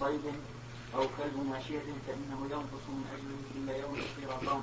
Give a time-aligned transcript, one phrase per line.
[0.00, 0.20] صيد
[0.94, 4.62] أو كلب ماشية فإنه ينقص من أجله إلا يوم القيراطان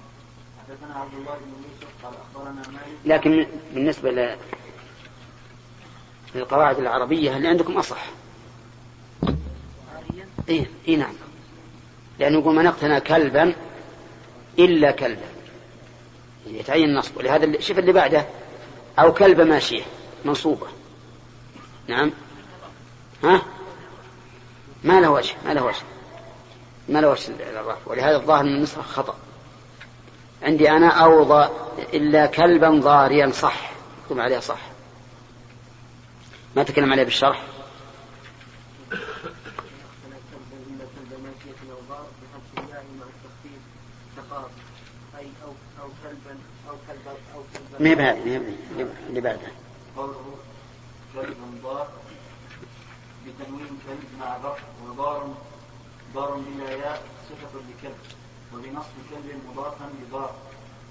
[0.59, 2.97] حدثنا عبد الله بن يوسف قال أخبرنا مالك.
[3.05, 4.37] لكن بالنسبة
[6.35, 8.05] للقواعد العربية اللي عندكم أصح.
[10.49, 11.13] إيه, إيه نعم.
[12.19, 13.55] لأنه يقول من اقتنى كلبا
[14.59, 15.27] إلا كلبا.
[16.47, 17.17] يتعين النصب.
[17.17, 18.25] ولهذا شوف اللي بعده.
[18.99, 19.83] أو كلب ماشية
[20.25, 20.67] منصوبة.
[21.87, 22.11] نعم.
[23.23, 23.41] ها؟
[24.85, 25.83] ما له وجه ما له وجه.
[26.89, 27.27] ما له وجه
[27.59, 29.15] الرفع ولهذا الظاهر من النسخة خطأ.
[30.43, 31.49] عندي أنا أوضى
[31.93, 33.71] إلا كلبا ضاريا صح.
[34.03, 34.59] يكتب عليها صح.
[36.55, 37.41] ما تكلم عليه بالشرح؟
[47.79, 48.41] ما هي بهذه
[49.09, 49.51] اللي بعدها
[49.97, 50.35] قوله
[51.15, 51.87] كلب ضار
[53.39, 55.33] بتنوين كلب مع ضر وضار
[56.13, 57.97] ضار بلا ياء صفة لكلب
[58.53, 60.35] وبنصب كلب مضافا لضار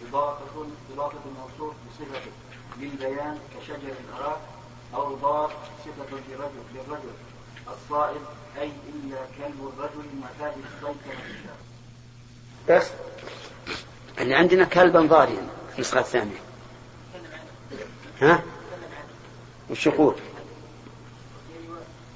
[0.09, 2.31] إضافة إضافة الموصوف بصفته
[2.78, 4.41] للبيان كشجر الأراك
[4.95, 5.53] أو ضار
[5.84, 7.12] صفة للرجل للرجل
[7.69, 8.20] الصائب
[8.61, 12.86] أي إلا كلب الرجل معتاد الصيد كما بس.
[14.19, 16.41] اللي عندنا كلبا ضاريا النسخة الثانية.
[18.20, 18.42] ها؟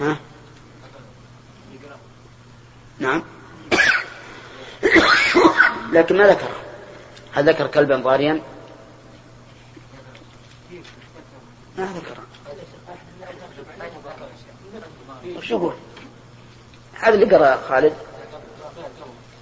[0.00, 0.16] ها؟
[2.98, 3.22] نعم.
[5.92, 6.48] لكن ما ذكر.
[7.32, 8.42] هل ذكر كلبا ضاريا؟
[11.78, 12.18] ما ذكر.
[15.36, 15.74] وش يقول؟
[16.94, 17.94] هذا اللي قرأ خالد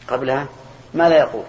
[0.09, 0.49] قبلها.
[0.95, 1.45] ماذا يقول؟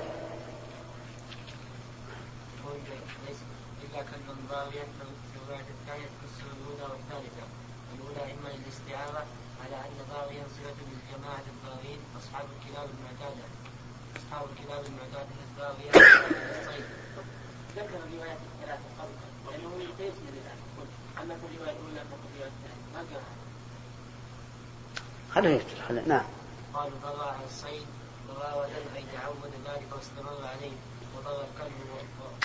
[25.36, 25.62] خليه
[26.08, 26.26] نعم.
[26.74, 27.88] قالوا بغى على الصيد
[28.30, 30.78] مراودا اي تعود ذلك واستمر عليه
[31.18, 31.74] وضر الكلب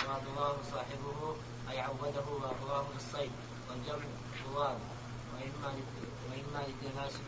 [0.07, 1.35] واضراه صاحبه
[1.71, 3.31] أي عوده واغراه للصيد
[3.69, 4.05] والجمع
[4.53, 4.77] ضرار
[5.33, 5.73] وإما
[6.29, 7.25] وإما للتناسب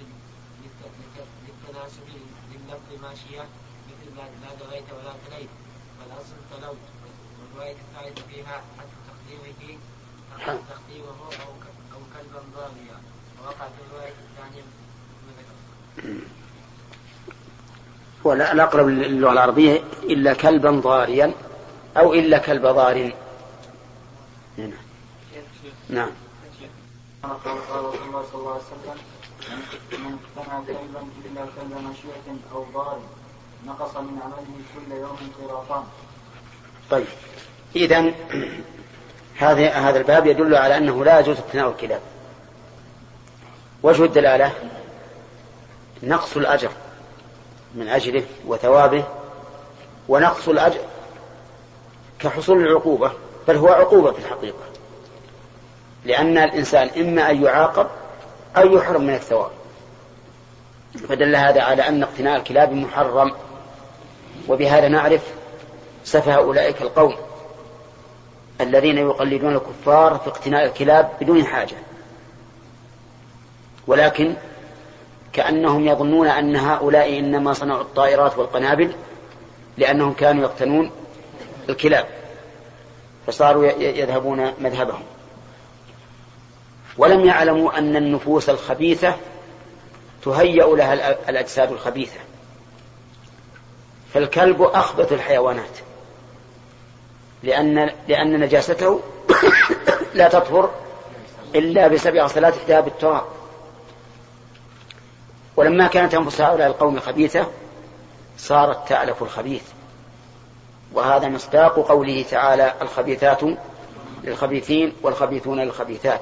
[1.48, 2.04] للتناسب
[2.52, 3.42] لللفظ ماشيه
[3.88, 5.50] مثل لا دغيت ولا تليت.
[6.00, 6.78] والأصل تلوت
[7.40, 9.78] والرواية الثالثة فيها حتى تقديره
[10.70, 11.52] تقديره أو
[11.94, 12.98] أو كلبا ضاريا.
[13.42, 14.64] ووقع في الرواية الثانية
[18.26, 21.34] هو الأقرب للغة العربية إلا كلبا ضاريا
[21.98, 23.14] أو إلا كلب ضار
[24.58, 24.72] نعم
[25.90, 26.10] نعم
[27.24, 28.98] قال رسول الله صلى الله عليه وسلم
[30.04, 33.00] من اقتنى كلبا الا كلب مشيئة أو ضار
[33.68, 35.84] نقص من عمله كل يوم قراطان.
[36.92, 37.06] طيب
[37.76, 38.14] إذا
[39.38, 42.02] هذا هذا الباب يدل على أنه لا يجوز اقتناء الكلاب.
[43.84, 44.54] وجه الدلالة
[46.04, 46.70] نقص الأجر
[47.76, 49.04] من أجره وثوابه
[50.10, 50.82] ونقص الأجر
[52.20, 53.12] كحصول العقوبة
[53.48, 54.64] بل هو عقوبة في الحقيقة.
[56.06, 57.88] لأن الإنسان إما أن يعاقب
[58.58, 59.52] أو يحرم من الثواب.
[61.10, 63.32] فدل هذا على أن اقتناء الكلاب محرم
[64.48, 65.22] وبهذا نعرف
[66.04, 67.16] سفه أولئك القوم
[68.62, 71.76] الذين يقلدون الكفار في اقتناء الكلاب بدون حاجة.
[73.88, 74.36] ولكن
[75.34, 78.94] كأنهم يظنون أن هؤلاء إنما صنعوا الطائرات والقنابل
[79.78, 80.92] لأنهم كانوا يقتنون
[81.70, 82.06] الكلاب
[83.28, 85.04] فصاروا يذهبون مذهبهم.
[86.98, 89.16] ولم يعلموا أن النفوس الخبيثة
[90.24, 90.94] تهيأ لها
[91.30, 92.20] الأجساد الخبيثة.
[94.14, 95.78] فالكلب أخبث الحيوانات
[97.44, 99.00] لأن لأن نجاسته
[100.16, 100.72] لا تطهر
[101.56, 103.24] إلا بسبع صلاة إحداها بالتراب.
[105.56, 107.48] ولما كانت أنفس هؤلاء القوم خبيثة
[108.38, 109.64] صارت تألف الخبيث.
[110.94, 113.42] وهذا مصداق قوله تعالى الخبيثات
[114.24, 116.22] للخبيثين والخبيثون للخبيثات.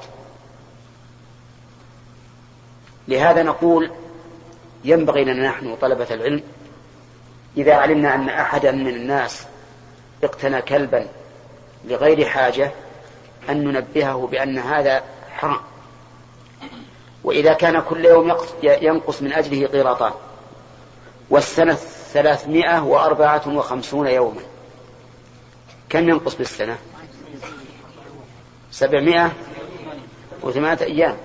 [3.08, 3.90] لهذا نقول
[4.84, 6.42] ينبغي لنا نحن طلبة العلم
[7.56, 9.46] إذا علمنا أن أحدا من الناس
[10.24, 11.08] اقتنى كلبا
[11.84, 12.70] لغير حاجة
[13.48, 15.02] أن ننبهه بأن هذا
[15.34, 15.60] حرام.
[17.24, 20.12] وإذا كان كل يوم ينقص من أجله قيراطان.
[21.30, 21.74] والسنة
[22.12, 24.40] ثلاثمائة وأربعة وخمسون يوما.
[25.88, 26.78] كم ينقص بالسنة؟
[28.70, 29.32] سبعمائة
[30.42, 31.16] وثمانية أيام.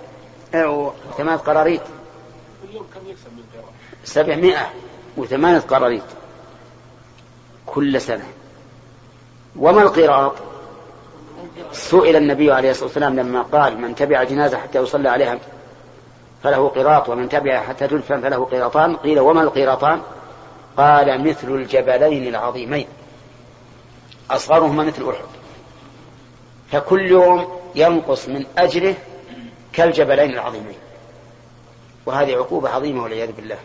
[0.54, 1.82] أو ثمانية قراريط.
[4.04, 4.70] سبعمائة
[5.18, 6.04] وثمانية قراريط.
[7.66, 8.26] كل سنة.
[9.56, 10.34] وما القراط؟
[11.72, 15.40] سئل النبي عليه الصلاة والسلام لما قال من تبع جنازة حتى يصلى عليها
[16.44, 18.96] فله قراط ومن تبع حتى تدفن فله قراطان.
[18.96, 20.02] قيل وما القراطان؟
[20.78, 22.88] قال مثل الجبلين العظيمين.
[24.32, 25.26] أصغرهما مثل أحد.
[26.72, 28.96] فكل يوم ينقص من أجره
[29.74, 30.78] كالجبلين العظيمين.
[32.06, 33.58] وهذه عقوبة عظيمة والعياذ بالله.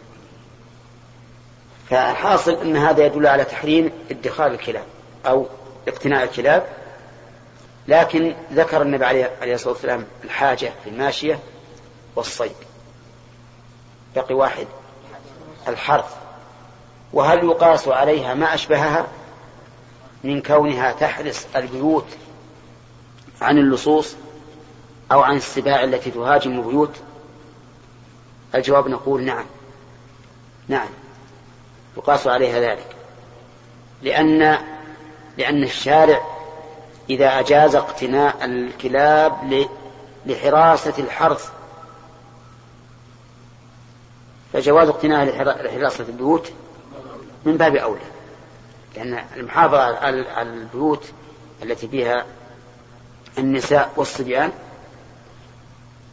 [1.91, 4.85] فالحاصل أن هذا يدل على تحريم ادخار الكلاب
[5.27, 5.47] أو
[5.89, 6.67] اقتناء الكلاب.
[7.89, 11.39] لكن ذكر النبي عليه الصلاة والسلام الحاجة في الماشية.
[12.17, 12.56] والصيد.
[14.17, 14.67] بقي واحد.
[15.69, 16.17] الحرث.
[17.12, 19.06] وهل يقاس عليها ما أشبهها؟
[20.25, 22.06] من كونها تحرس البيوت
[23.41, 24.14] عن اللصوص
[25.12, 26.97] أو عن السباع التي تهاجم البيوت
[28.55, 29.44] الجواب نقول نعم.
[30.69, 30.88] نعم.
[31.97, 32.97] يقاس عليها ذلك.
[34.03, 34.59] لأن
[35.38, 36.20] لأن الشارع
[37.11, 39.67] إذا أجاز اقتناء الكلاب
[40.26, 41.50] لحراسة الحرث
[44.52, 45.25] فجواز اقتناء
[45.64, 46.52] لحراسة البيوت
[47.44, 48.00] من باب أولى.
[48.96, 51.12] لأن المحافظة على البيوت
[51.62, 52.26] التي فيها
[53.38, 54.52] النساء والصبيان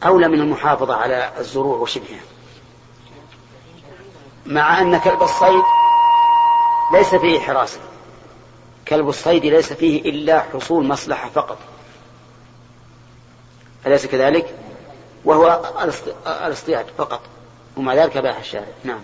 [0.06, 2.20] أولى من المحافظة على الزروع وشبهها.
[4.46, 5.62] مع أن كلب الصيد
[6.92, 7.80] ليس فيه حراسة.
[8.88, 11.58] كلب الصيد ليس فيه إلا حصول مصلحة فقط.
[13.86, 14.54] أليس كذلك؟
[15.24, 15.72] وهو
[16.26, 17.20] الاصطياد فقط.
[17.80, 18.66] ومع ذلك باح الشارع.
[18.84, 19.00] نعم.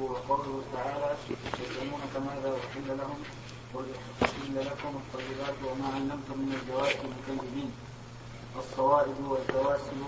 [0.00, 1.16] وقوله تعالى
[1.60, 3.18] يسألونك ماذا أحل لهم
[3.74, 3.84] قل
[4.22, 7.72] أحل لكم الطيبات وما علمتم من الجوارح المكذبين
[9.28, 10.00] والكواسل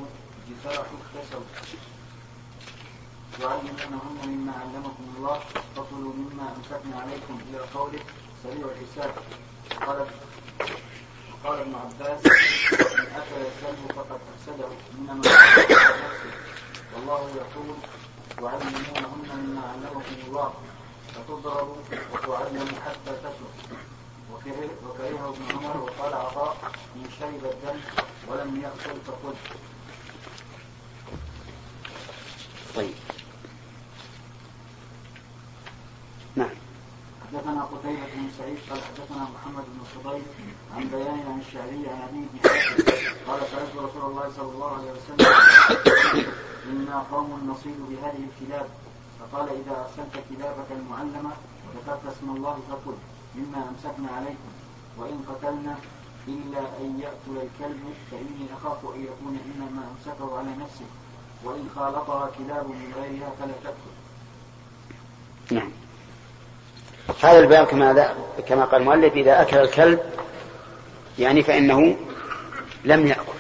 [0.49, 1.43] جفاح اكتسب
[3.41, 5.39] يعلمونهن مما علمكم الله
[5.77, 8.01] فكلوا مما أمسكنا عليكم إلى قوله
[8.43, 9.15] سريع الحساب
[9.87, 10.07] قال
[11.45, 12.27] قال ابن عباس
[12.73, 14.69] من أكل الكلب فقد أفسده
[14.99, 16.47] إنما نفسه
[16.95, 17.77] والله يقول
[18.43, 19.07] وعلمونهن
[19.37, 20.55] مما علمكم الله
[21.15, 21.77] فتضرب
[22.13, 23.77] وتعلم حتى تكره
[24.33, 26.57] وكرهه ابن عمر وقال عطاء
[26.97, 27.81] من شرب الدم
[28.29, 29.35] ولم يأكل فقل
[32.77, 32.95] طيب
[36.37, 36.51] نعم
[37.27, 40.23] حدثنا قتيبة بن سعيد قال حدثنا محمد بن فضيل
[40.77, 42.39] عن بيان عن الشعري عن أبي بن
[43.27, 45.27] قال سألت رسول الله صلى الله عليه وسلم
[46.71, 48.69] إنا قوم نصيب بهذه الكلاب.
[49.21, 51.31] فقال إذا أرسلت كلابك المعلمة
[51.67, 52.97] وذكرت اسم الله فقل
[53.35, 54.51] مما أمسكنا عليكم
[54.99, 55.77] وإن قتلنا
[56.29, 60.87] إلا أن يأكل الكلب فإني أخاف أن يكون إنما أمسكه على نفسه
[61.45, 63.95] وإن خالطها كلاب من غيرها فلا تأكل.
[65.51, 65.71] نعم.
[67.23, 68.15] هذا الباب كما
[68.49, 70.01] كما قال المؤلف إذا أكل الكلب
[71.19, 71.97] يعني فإنه
[72.85, 73.33] لم يأكل.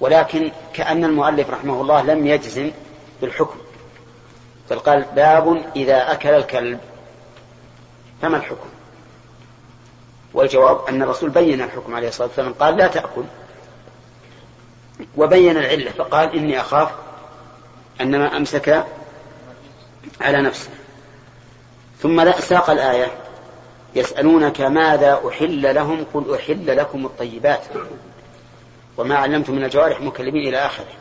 [0.00, 2.70] ولكن كأن المؤلف رحمه الله لم يجزم
[3.20, 3.58] بالحكم
[4.70, 6.80] بل قال باب إذا أكل الكلب.
[8.22, 8.68] فما الحكم؟
[10.34, 13.24] والجواب أن الرسول بين الحكم عليه الصلاة والسلام قال لا تأكل
[15.16, 16.90] وبين العلة فقال إني أخاف
[18.00, 18.84] أن ما أمسك
[20.20, 20.70] على نفسه
[22.04, 23.06] ثم ساق الآية.
[23.94, 27.60] يسألونك ماذا أحل لهم؟ قل أحل لكم الطيبات.
[28.96, 30.92] وما علمتم من الجوارح مكلمين إلى آخره.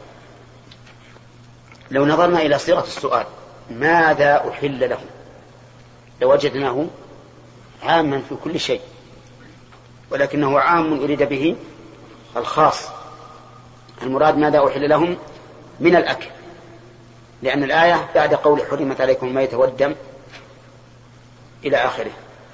[1.91, 3.25] لو نظرنا إلى صيغة السؤال
[3.72, 5.05] ماذا أحل لهم؟
[6.22, 6.86] لوجدناه
[7.83, 8.81] عاما في كل شيء
[10.12, 11.55] ولكنه عام أريد به
[12.38, 12.88] الخاص.
[14.03, 15.17] المراد ماذا أحل لهم؟
[15.79, 16.27] من الأكل.
[17.41, 19.95] لأن الآية بعد قول حرمت عليكم الميت والدم
[21.65, 22.12] إلى آخره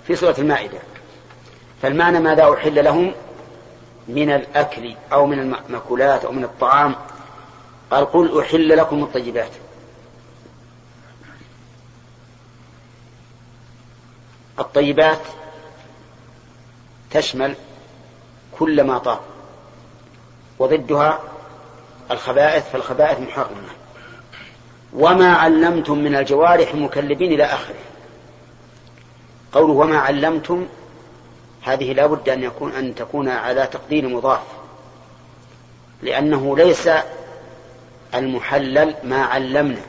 [0.08, 0.80] في سورة المائدة.
[1.82, 3.14] فالمعنى ماذا أحل لهم؟
[4.08, 6.96] من الأكل أو من المأكولات أو من الطعام.
[7.92, 9.52] قال قل أحل لكم الطيبات.
[14.60, 15.22] الطيبات
[17.12, 17.56] تشمل
[18.60, 19.20] كل ما طاب
[20.60, 21.20] وضدها
[22.12, 23.70] الخبائث فالخبائث محرمة.
[24.94, 27.76] وما علمتم من الجوارح مكلبين إلى آخره.
[29.54, 30.68] قوله وما علمتم
[31.62, 34.42] هذه لا بد أن يكون أن تكون على تقدير مضاف.
[36.02, 36.90] لأنه ليس
[38.16, 39.82] المحلل ما علمنا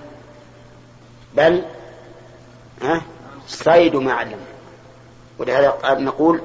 [1.36, 1.62] بل
[3.48, 4.50] صيد ما علمنا.
[5.38, 6.40] ولهذا نقول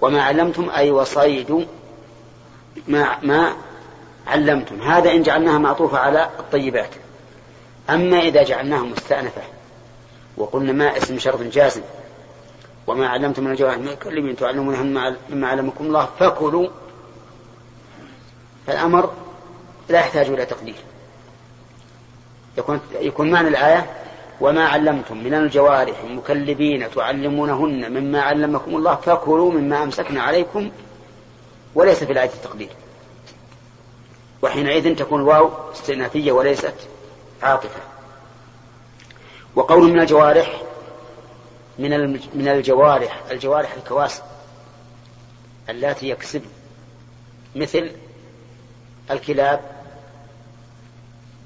[0.00, 1.66] وما علمتم أي وصيد
[2.88, 3.56] ما ما
[4.26, 4.82] علمتم.
[4.82, 6.90] هذا إن جعلناها معطوفة على الطيبات.
[7.90, 9.42] أما إذا جعلناها مستأنفة
[10.36, 11.82] وقلنا ما اسم شرط جازم
[12.86, 16.68] وما علمتم من الجوارح من كل تعلمونهن مما علمكم الله فكلوا.
[18.66, 19.12] فالأمر
[19.88, 20.74] لا يحتاج إلى تقدير.
[22.58, 23.86] يكون يكون معنى الآية
[24.40, 30.70] وما علمتم من الجوارح مكلبين تعلمونهن مما علمكم الله فكلوا مما أمسكنا عليكم
[31.74, 32.70] وليس في الآية التقدير.
[34.42, 36.74] وحينئذ تكون الواو استئنافية وليست
[37.42, 37.80] عاطفة.
[39.54, 40.62] وقول من الجوارح
[41.78, 44.22] من من الجوارح الجوارح الكواسب
[45.68, 46.48] اللاتي يكسبن
[47.56, 47.90] مثل
[49.10, 49.60] الكلاب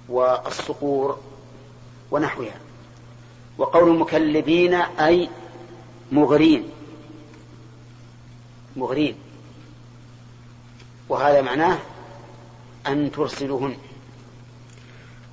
[0.08, 1.18] والصقور
[2.10, 2.60] ونحوها.
[3.58, 5.28] وقول مكلبين أي
[6.12, 6.70] مغرين
[8.76, 9.14] مغرين.
[11.08, 11.78] وهذا معناه
[12.86, 13.76] أن ترسلوهن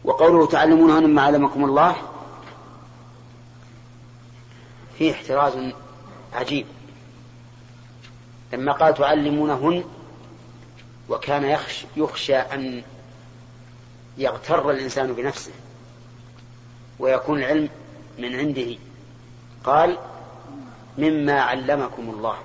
[0.04, 1.96] وقوله تعلمونهن مما علمكم الله
[4.98, 5.54] فيه احتراز
[6.34, 6.66] عجيب.
[8.54, 9.84] لما قال تعلمونهن
[11.10, 12.84] وكان يخشى, يخشى أن
[14.18, 15.51] يغتر الإنسان بنفسه
[17.00, 17.70] ويكون العلم
[18.20, 18.75] من عنده.
[19.63, 19.98] قال
[20.98, 22.38] مما علمكم الله.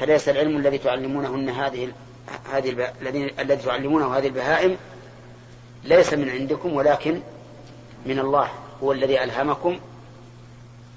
[0.00, 1.92] فليس العلم الذي تعلمونهن هذه
[2.52, 2.92] هذه
[3.38, 4.76] الذي تعلمونه هذه البهائم
[5.84, 7.20] ليس من عندكم ولكن
[8.06, 8.50] من الله
[8.82, 9.78] هو الذي ألهمكم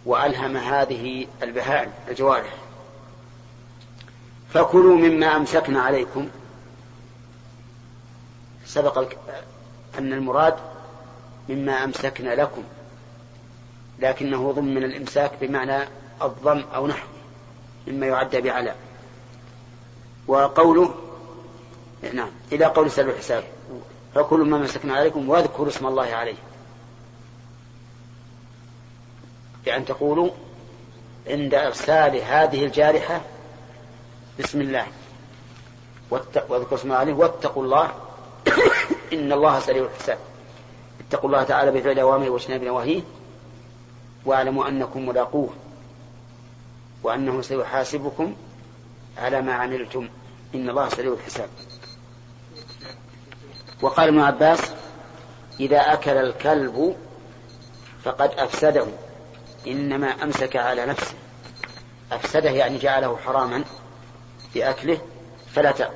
[0.05, 2.53] وألهم هذه البهائم الجوارح.
[4.53, 6.29] فكلوا مما أمسكنا عليكم.
[8.65, 8.97] سبق
[9.97, 10.55] أن المراد
[11.49, 12.63] مما أمسكنا لكم
[13.99, 15.83] لكنه ضمن الإمساك بمعنى
[16.21, 17.07] الضم أو نحو
[17.87, 18.75] مما يعد بعلى
[20.27, 20.95] وقوله
[22.13, 23.43] نعم إلى قول سلو الحساب
[24.15, 26.35] فكلوا ما مسكنا عليكم واذكروا اسم الله عليه.
[29.65, 30.29] بأن تقولوا
[31.27, 33.21] عند إرسال هذه الجارحة
[34.39, 34.87] بسم الله.
[36.09, 37.91] واذكروا اسم عليه واتقوا الله.
[39.13, 40.17] إن الله سريع الحساب.
[41.07, 43.01] اتقوا الله تعالى بفعل أوامره واجتناب نواهيه.
[44.25, 45.49] واعلموا أنكم ملاقوه.
[47.03, 48.35] وأنه سيحاسبكم
[49.17, 50.09] على ما عملتم.
[50.55, 51.49] إن الله سريع الحساب.
[53.81, 54.71] وقال ابن عباس
[55.59, 56.95] إذا أكل الكلب
[58.03, 58.85] فقد أفسده.
[59.69, 61.13] إنما أمسك على نفسه.
[62.11, 63.63] أفسده يعني جعله حراما
[64.55, 65.01] بأكله
[65.53, 65.93] فلا تأكل.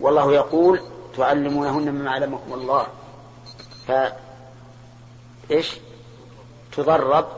[0.00, 0.80] والله يقول
[1.16, 2.86] تعلمونهن مما علمكم الله.
[3.86, 3.92] ف
[5.50, 5.72] إيش؟
[6.76, 7.28] تضرب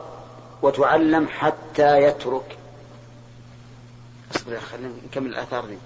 [0.61, 2.57] وتعلم حتى يترك.
[4.35, 5.77] أصبر خلينا نكمل الآثار دي.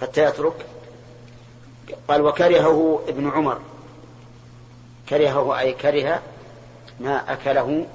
[0.00, 0.66] حتى يترك.
[2.08, 3.60] قال وكرهه ابن عمر.
[5.08, 6.22] كرهه أي كره
[7.00, 7.86] ما أكله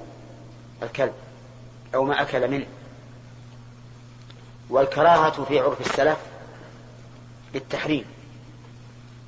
[0.82, 1.12] الكلب
[1.94, 2.66] أو ما أكل منه.
[4.70, 6.18] والكراهة في عرف السلف
[7.54, 8.04] للتحريم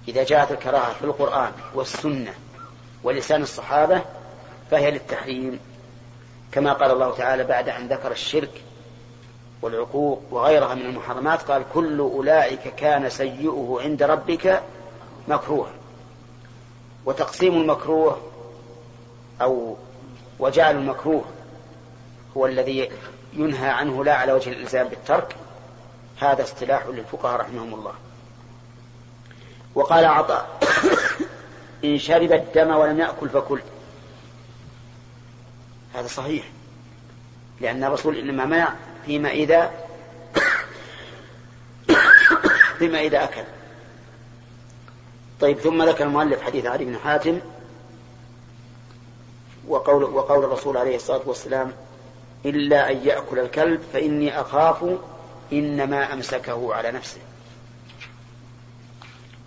[0.08, 2.34] إذا جاءت الكراهة في القرآن والسنة
[3.02, 4.02] ولسان الصحابة
[4.70, 5.60] فهي للتحريم.
[6.52, 8.62] كما قال الله تعالى بعد أن ذكر الشرك
[9.62, 14.62] والعقوق وغيرها من المحرمات قال كل أولئك كان سيئه عند ربك
[15.28, 15.68] مكروه
[17.04, 18.20] وتقسيم المكروه
[19.42, 19.76] أو
[20.38, 21.24] وجعل المكروه
[22.36, 22.90] هو الذي
[23.32, 25.36] ينهى عنه لا على وجه الإلزام بالترك.
[26.20, 27.94] هذا اصطلاح للفقهاء رحمهم الله.
[29.74, 30.60] وقال عطاء
[31.84, 33.60] إن شرب الدم ولم يأكل فكل.
[35.94, 36.44] هذا صحيح.
[37.60, 38.74] لأن الرسول إنما منع
[39.06, 39.70] فيما إذا
[42.78, 43.44] فيما إذا أكل.
[45.40, 47.40] طيب ثم ذكر المؤلف حديث علي بن حاتم
[49.68, 51.72] وقول, وقول الرسول عليه الصلاة والسلام
[52.44, 54.98] إلا أن يأكل الكلب فإني أخاف
[55.52, 57.20] إنما أمسكه على نفسه.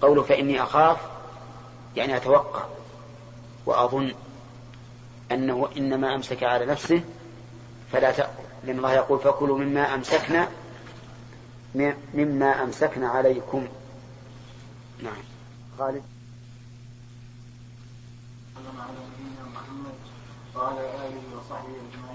[0.02, 0.98] قوله فإني أخاف
[1.96, 2.66] يعني أتوقع
[3.66, 4.14] وأظن
[5.32, 7.02] أنه إنما أمسك على نفسه
[7.92, 10.50] فلا تأكل لأن الله يقول فكلوا مما أمسكنا
[12.14, 13.68] مما أمسكنا عليكم.
[15.04, 15.24] نعم.
[15.80, 16.04] خالد.
[18.56, 19.96] وسلم على نبينا محمد
[20.56, 22.07] وعلى آله وصحبه أجمعين.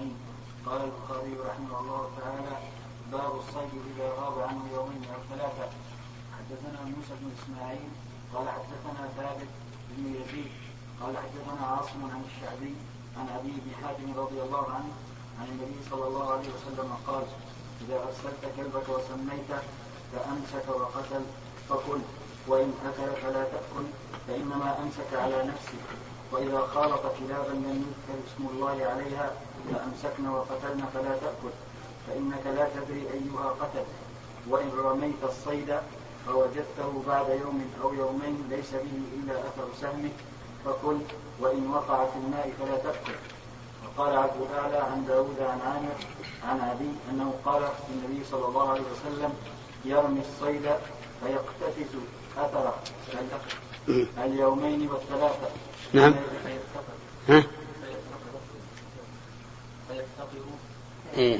[0.73, 2.55] قال البخاري رحمه الله تعالى
[3.11, 5.67] باب الصيد اذا غاب عنه يومين أو ثلاثة.
[6.37, 7.89] حدثنا موسى بن إسماعيل
[8.33, 9.51] قال حدثنا ثابت
[9.89, 10.51] بن يزيد
[11.01, 12.73] قال حدثنا عاصم عن الشعبي
[13.17, 14.91] عن أبي بن حاتم رضي الله عنه
[15.39, 17.23] عن النبي صلى الله عليه وسلم قال
[17.81, 19.61] إذا ارسلت كلبك وسميته
[20.11, 21.23] فأمسك وقتل
[21.69, 22.01] فكل
[22.47, 23.85] وإن أكل فلا تأكل
[24.27, 25.81] فإنما أمسك على نفسه
[26.31, 29.31] وإذا خالط كلابا لم يذكر اسم الله عليها
[29.71, 31.53] فأمسكن وقتلن فلا تأكل
[32.07, 33.85] فإنك لا تدري أيها قتل.
[34.49, 35.77] وإن رميت الصيد
[36.27, 40.11] فوجدته بعد يوم أو يومين ليس به إلا أثر سهمك
[40.65, 40.97] فكل
[41.39, 43.13] وإن وقع في الماء فلا تأكل.
[43.85, 45.95] وقال عبد الأعلى عن داود عن عامر
[46.43, 49.33] عن أبي أنه قال النبي صلى الله عليه وسلم
[49.85, 50.69] يرمي الصيد
[51.23, 51.95] فيقتفز
[52.37, 52.75] أثره.
[54.17, 55.47] اليومين والثلاثة؟
[55.93, 56.13] نعم.
[57.29, 57.43] ها؟
[61.17, 61.39] إيه.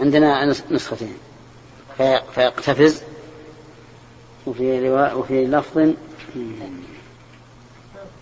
[0.00, 1.18] عندنا نسختين.
[1.96, 3.02] في فيقتفز.
[4.46, 5.92] وفي رواء وفي لفظ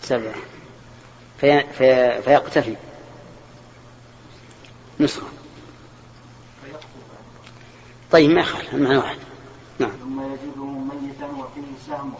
[0.01, 0.35] سبعة
[1.41, 2.75] في في فيقتفي.
[4.99, 5.27] نسخة.
[8.11, 8.73] طيب ما يخالف.
[8.73, 9.17] المعنى واحد.
[9.79, 9.91] نعم.
[9.91, 12.13] ثم يجده ميتا وفيه سهم.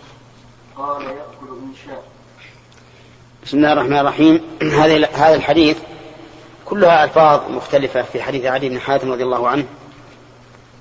[0.77, 2.03] قال يأكل إن شاء.
[3.43, 4.41] بسم الله الرحمن الرحيم.
[4.81, 5.77] هذا هذا الحديث
[6.69, 9.65] كلها ألفاظ مختلفة في حديث علي بن حاتم رضي الله عنه.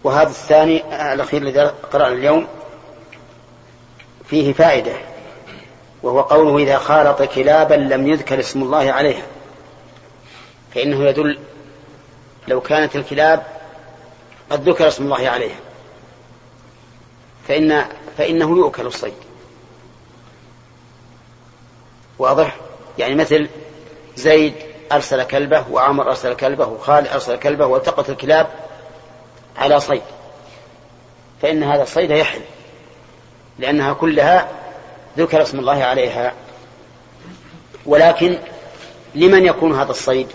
[0.04, 1.61] وهذا الثاني الأخير الذي
[1.92, 2.47] قرأنا اليوم
[4.25, 4.92] فيه فائدة
[6.02, 9.23] وهو قوله إذا خالط كلابا لم يذكر اسم الله عليها.
[10.75, 11.38] فإنه يدل
[12.49, 13.47] لو كانت الكلاب
[14.50, 15.59] قد ذكر اسم الله عليها.
[17.49, 17.85] فإن
[18.18, 19.14] فإنه يؤكل الصيد.
[22.18, 22.57] واضح؟
[22.99, 23.49] يعني مثل
[24.16, 24.54] زيد
[24.92, 28.47] أرسل كلبه وعمر أرسل كلبه وخالد أرسل كلبه والتقت الكلاب
[29.56, 30.02] على صيد.
[31.43, 32.41] فإن هذا الصيد يحل
[33.58, 34.49] لأنها كلها
[35.19, 36.32] ذكر اسم الله عليها.
[37.86, 38.39] ولكن
[39.15, 40.28] لمن يكون هذا الصيد؟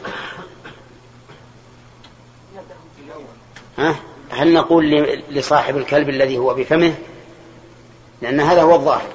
[3.78, 3.96] ها؟
[4.30, 4.92] هل نقول
[5.30, 6.94] لصاحب الكلب الذي هو بفمه؟
[8.22, 9.10] لأن هذا هو الظاهر.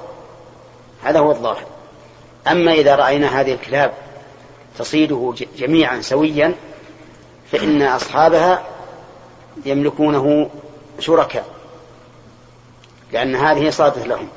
[1.03, 1.65] هذا هو الظاهر.
[2.47, 3.93] أما إذا رأينا هذه الكلاب
[4.79, 6.55] تصيده جميعا سويا
[7.51, 8.63] فإن أصحابها
[9.65, 10.49] يملكونه
[10.99, 11.45] شركاء
[13.13, 14.27] لأن هذه صادت لهم.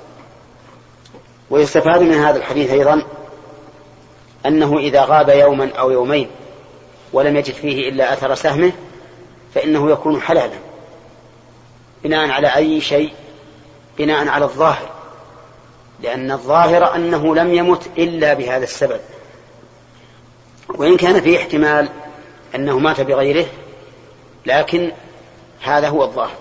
[1.51, 3.03] ويستفاد من هذا الحديث أيضا
[4.47, 6.29] أنه إذا غاب يوما أو يومين
[7.13, 8.73] ولم يجد فيه إلا أثر سهمه
[9.55, 10.59] فإنه يكون حلالا
[12.05, 13.13] بناء على أي شيء؟
[13.99, 14.91] بناء على الظاهر
[16.03, 19.01] لأن الظاهر أنه لم يمت إلا بهذا السبب.
[20.75, 21.89] وإن كان في احتمال
[22.55, 23.47] أنه مات بغيره
[24.47, 24.93] لكن
[25.63, 26.37] هذا هو الظاهر.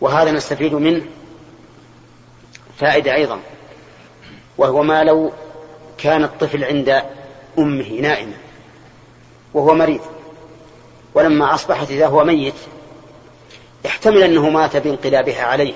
[0.00, 1.04] وهذا نستفيد منه
[2.78, 3.40] فائدة أيضا
[4.58, 5.32] وهو ما لو
[5.98, 7.02] كان الطفل عند
[7.58, 8.34] أمه نائمة
[9.54, 10.00] وهو مريض
[11.14, 12.54] ولما أصبحت إذا هو ميت
[13.84, 15.74] يحتمل أنه مات بانقلابها عليه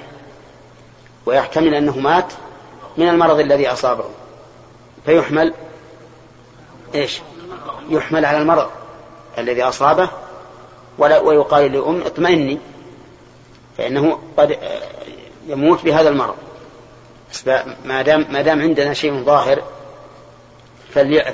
[1.26, 2.32] ويحتمل أنه مات
[2.96, 4.04] من المرض الذي أصابه.
[5.06, 5.54] فيحمل
[6.94, 7.20] إيش؟
[7.88, 8.70] يحمل على المرض
[9.38, 10.08] الذي أصابه
[10.98, 12.58] ولا ويقال لأم اطمئني
[13.78, 14.58] فإنه قد
[15.46, 16.34] يموت بهذا المرض
[17.84, 19.62] ما دام ما دام عندنا شيء ظاهر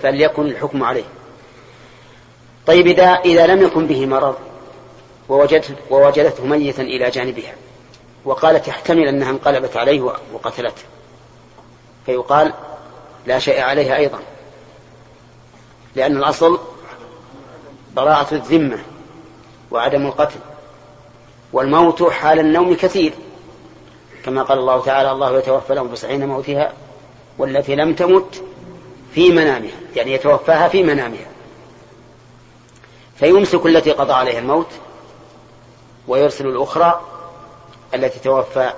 [0.03, 1.05] فليكن الحكم عليه.
[2.67, 4.37] طيب إذا إذا لم يكن به مرض
[5.29, 7.55] ووجدته ووجدته ميتا إلى جانبها
[8.25, 10.01] وقالت يحتمل أنها انقلبت عليه
[10.33, 10.83] وقتلته
[12.07, 12.53] فيقال
[13.27, 14.19] لا شيء عليها أيضا
[15.99, 16.59] لأن الأصل
[17.97, 18.79] براءة الذمة
[19.71, 20.39] وعدم القتل
[21.53, 23.13] والموت حال النوم كثير
[24.25, 26.73] كما قال الله تعالى الله يتوفى لهم بسعين موتها
[27.39, 28.43] والتي لم تمت
[29.15, 29.71] في منامها.
[29.97, 31.27] يعني يتوفاها في منامها.
[33.17, 34.71] فيمسك التي قضى عليها الموت
[36.09, 37.01] ويرسل الأخرى
[37.95, 38.73] التي توفى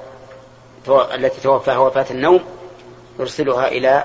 [0.89, 2.41] التي توفاها وفاة النوم
[3.19, 4.05] يرسلها إلى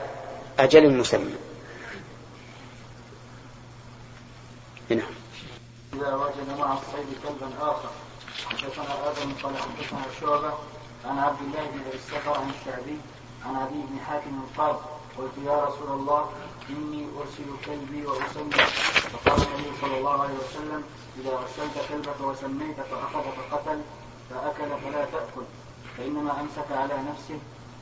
[0.59, 1.44] أجل مسمى.
[4.89, 5.13] نعم.
[5.93, 7.89] إذا وجد مع الصيد كلبا آخر.
[8.45, 10.53] حدثنا آدم قال حدثنا شعبة
[11.05, 12.97] عن عبد الله بن أبي السفر عن الشعبي
[13.45, 14.75] عن أبي بن حاتم قال
[15.17, 16.29] قلت يا رسول الله
[16.69, 18.51] إني أرسل كلبي وأسمي
[19.13, 20.83] فقال النبي صلى الله عليه وسلم
[21.19, 23.81] إذا أرسلت كلبك وسميت فأخذ فقتل
[24.29, 25.45] فأكل فلا تأكل
[25.97, 27.39] فإنما أمسك على نفسه.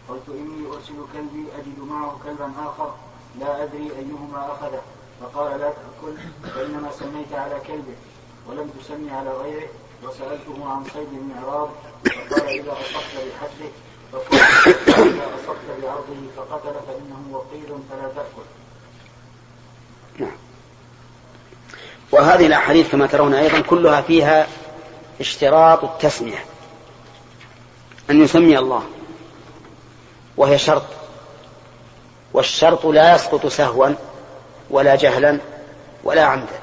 [0.10, 2.96] قلت إني أرسل كلبي أجد معه كلبا آخر
[3.40, 4.82] لا أدري أيهما أخذه.
[5.22, 6.18] فقال لا تأكل
[6.56, 7.96] فإنما سميت على كلبه
[8.48, 9.68] ولم تسمي على غيره
[10.04, 11.70] وسألته عن صيد المعراض
[12.30, 13.72] فقال إذا أصبت
[14.14, 14.38] فكل
[15.02, 18.46] إذا أصبت بعرضه فقتل فإنه وقيل فلا تأكل.
[20.20, 20.38] نعم.
[22.12, 24.48] وهذه الأحاديث كما ترون أيضا كلها فيها
[25.20, 26.46] اشتراط التسمية
[28.10, 28.84] أن يسمي الله
[30.38, 30.84] وهي شرط
[32.34, 33.90] والشرط لا يسقط سهوا.
[34.70, 35.40] ولا جهلا
[36.04, 36.60] ولا عمدا.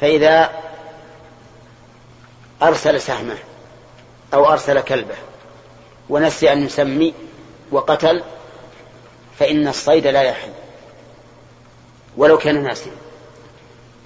[0.00, 0.50] فإذا
[2.62, 3.38] أرسل سهمه
[4.34, 5.16] أو أرسل كلبه
[6.08, 7.14] ونسي أن يسمي
[7.70, 8.22] وقتل
[9.38, 10.52] فإن الصيد لا يحل
[12.16, 12.92] ولو كان ناسيا.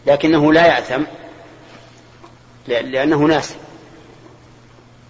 [0.07, 1.03] لكنه لا يأثم
[2.67, 3.57] لأنه ناسي.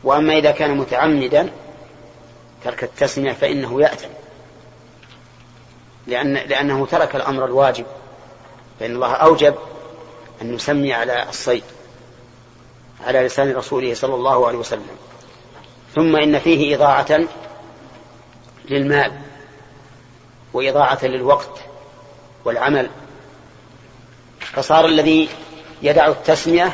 [0.04, 1.52] وأما إذا كان متعمدا
[2.64, 4.08] ترك التسمية فإنه يأثم
[6.06, 7.86] لأن لأنه ترك الأمر الواجب.
[8.80, 9.54] فإن الله أوجب
[10.42, 11.62] أن نسمي على الصيد.
[13.06, 14.96] على لسان رسوله صلى الله عليه وسلم.
[15.94, 17.20] ثم إن فيه إضاعة
[18.70, 19.12] للمال.
[20.52, 21.58] وإضاعة للوقت
[22.44, 22.90] والعمل.
[24.40, 25.28] فصار الذي
[25.82, 26.72] يدع التسمية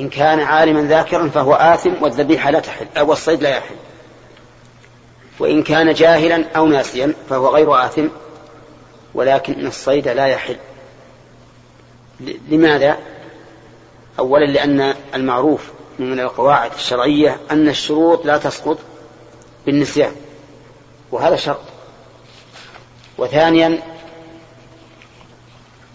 [0.00, 3.74] إن كان عالما ذاكرا فهو آثم والذبيحة لا تحل أو الصيد لا يحل.
[5.38, 8.06] وإن كان جاهلا أو ناسيا فهو غير آثم
[9.14, 10.56] ولكن الصيد لا يحل.
[12.48, 12.98] لماذا؟
[14.18, 18.78] أولا لأن المعروف من القواعد الشرعية أن الشروط لا تسقط
[19.66, 20.12] بالنسيان
[21.10, 21.60] وهذا شرط.
[23.18, 23.80] وثانيا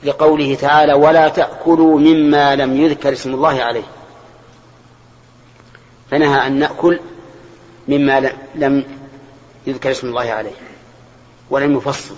[0.03, 3.84] لقوله تعالى ولا تأكلوا مما لم يذكر اسم الله عليه
[6.12, 6.99] فنهى أن نأكل
[7.88, 9.03] مما لم
[9.67, 10.52] يذكر اسم الله عليه
[11.49, 12.15] ولم يفصل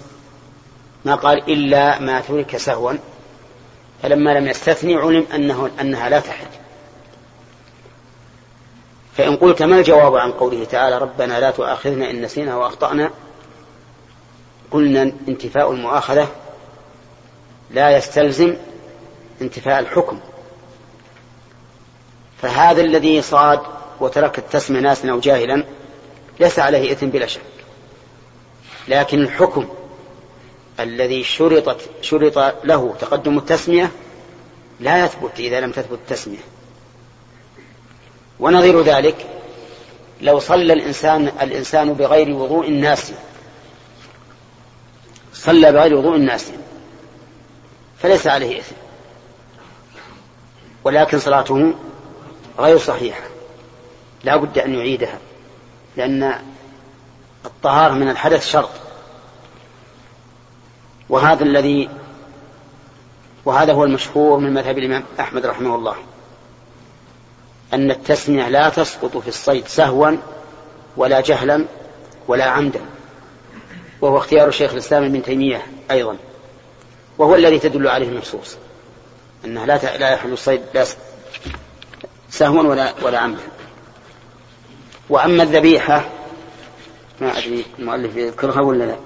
[1.06, 2.94] ما قال إلا ما ترك سهوا
[4.04, 6.48] فلما لم يستثني علم أنه أنها لا تحل
[9.18, 13.12] فإن قلت ما الجواب عن قوله تعالى ربنا لا تؤاخذنا إن نسينا وأخطأنا؟
[14.72, 16.28] قلنا انتفاء المؤاخذة
[17.72, 18.56] لا يستلزم
[19.42, 20.20] انتفاء الحكم.
[22.42, 23.60] فهذا الذي صاد
[24.00, 25.64] وترك التسمية ناسا أو جاهلا
[26.40, 27.42] ليس عليه إثم بلا شك.
[28.88, 29.68] لكن الحكم
[30.80, 33.92] الذي شرطت شرط له تقدم التسمية
[34.80, 36.44] لا يثبت إذا لم تثبت التسمية.
[38.40, 39.28] ونظير ذلك
[40.22, 43.14] لو صلى الإنسان الإنسان بغير وضوء ناسي.
[45.34, 46.54] صلى بغير وضوء ناسي.
[47.98, 48.76] فليس عليه إثم.
[50.84, 51.74] ولكن صلاته
[52.60, 53.24] غير صحيحة.
[54.24, 55.20] لا بد أن يعيدها.
[55.98, 56.36] لأن
[57.46, 58.70] الطهارة من الحدث شرط.
[61.10, 61.90] وهذا الذي
[63.46, 65.96] وهذا هو المشهور من مذهب الإمام أحمد رحمه الله
[67.74, 70.18] أن التسمية لا تسقط في الصيد سهوا
[70.98, 71.66] ولا جهلا
[72.28, 72.82] ولا عمدا
[74.02, 76.18] وهو اختيار شيخ الإسلام ابن تيمية أيضا
[77.18, 78.58] وهو الذي تدل عليه النصوص
[79.46, 80.86] أنه لا لا يحل الصيد لا
[82.30, 83.42] سهوا ولا ولا عمدا.
[85.10, 86.10] وأما الذبيحة
[87.22, 88.98] ما أدري المؤلف يذكرها ولا لا.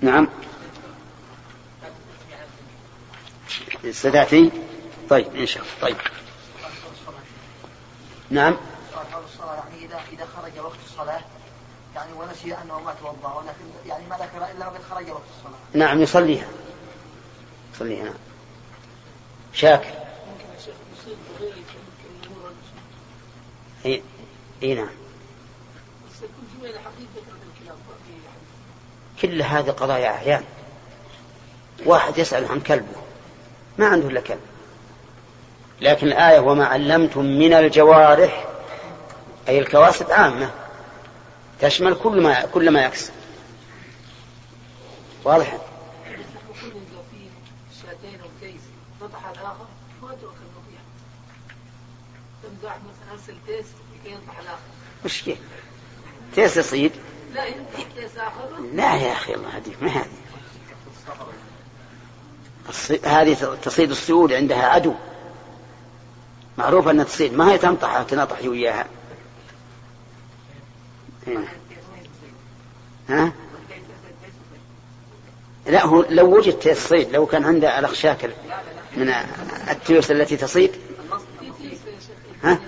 [0.00, 0.28] نعم.
[3.90, 4.50] ستأتي
[5.10, 5.74] طيب إن شاء الله.
[5.82, 5.96] طيب.
[8.30, 8.56] نعم.
[9.74, 11.20] يعني إذا إذا خرج وقت الصلاة
[11.94, 16.02] يعني ونسي أنه ما توضأ ولكن يعني ما ذكر إلا وقد خرج وقت الصلاة نعم
[16.02, 16.46] يصليها
[17.74, 18.14] يصليها نعم
[19.52, 19.94] شاكر
[23.84, 24.02] اي
[24.62, 24.88] إي نعم.
[29.22, 30.44] كل هذه قضايا أعيان.
[31.86, 33.02] واحد يسأل عن كلبه.
[33.78, 34.40] ما عنده إلا كلب.
[35.80, 38.46] لكن الآية وما علمتم من الجوارح
[39.48, 40.50] أي الكواسب عامة
[41.60, 43.12] تشمل كل ما كل ما يكسب.
[45.24, 45.58] واضح؟
[49.02, 49.66] نطح الآخر
[52.88, 53.83] مثلا
[55.04, 55.38] وش كيف؟
[56.34, 56.92] تيس يصيد؟
[58.72, 60.06] لا يا أخي الله يهديك ما هذه
[63.04, 64.94] هذه تصيد السعود عندها عدو
[66.58, 68.86] معروف أنها تصيد ما هي تنطح تنطح وياها
[73.08, 73.32] ها؟
[75.66, 78.30] لا هو لو وجد الصيد لو كان عنده الأخشاك
[78.96, 79.08] من
[79.70, 80.70] التيوس التي تصيد
[82.44, 82.58] ها؟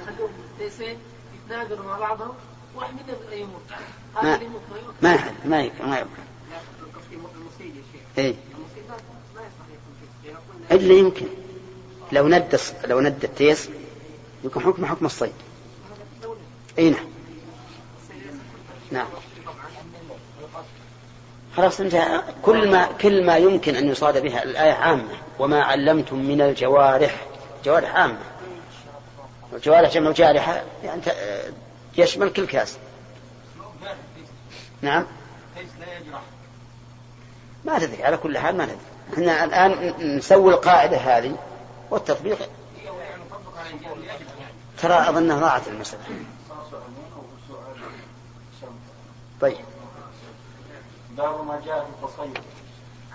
[1.62, 2.34] يتناجروا مع بعضهم
[2.76, 3.60] واحد منهم يموت.
[4.14, 4.94] ما- هذا اللي يموت ما يموت.
[5.02, 6.10] ما يحد ما يك- ما يبقى
[6.50, 6.56] لا
[7.00, 8.24] قصدي المصيد يا شيخ إيه.
[8.54, 8.96] المصيد ما
[9.34, 11.26] ما يصح يكون فيه يقول إلا يمكن.
[12.12, 13.68] لو ند لو ند التيس
[14.44, 15.32] يكون حكم حكم الصيد.
[16.78, 17.04] إي نعم.
[18.92, 19.06] نعم.
[21.56, 25.08] خلاص انتهى كل ما كل ما يمكن أن يصاد بها الآية عامة.
[25.38, 27.26] وما علمتم من الجوارح.
[27.64, 28.18] جوارح عامة.
[29.52, 31.02] الجوارح جمع جارحه يعني
[31.98, 32.78] يشمل كل كاس.
[34.82, 35.06] نعم.
[37.64, 38.78] ما تدري على كل حال ما ندري.
[39.12, 41.36] إحنا الآن نسوي القاعدة هذه
[41.90, 42.50] والتطبيق.
[44.78, 46.00] ترى اظنها ضاعت سؤال.
[49.40, 49.64] طيب.
[51.16, 52.38] باب ما جاء في التصيد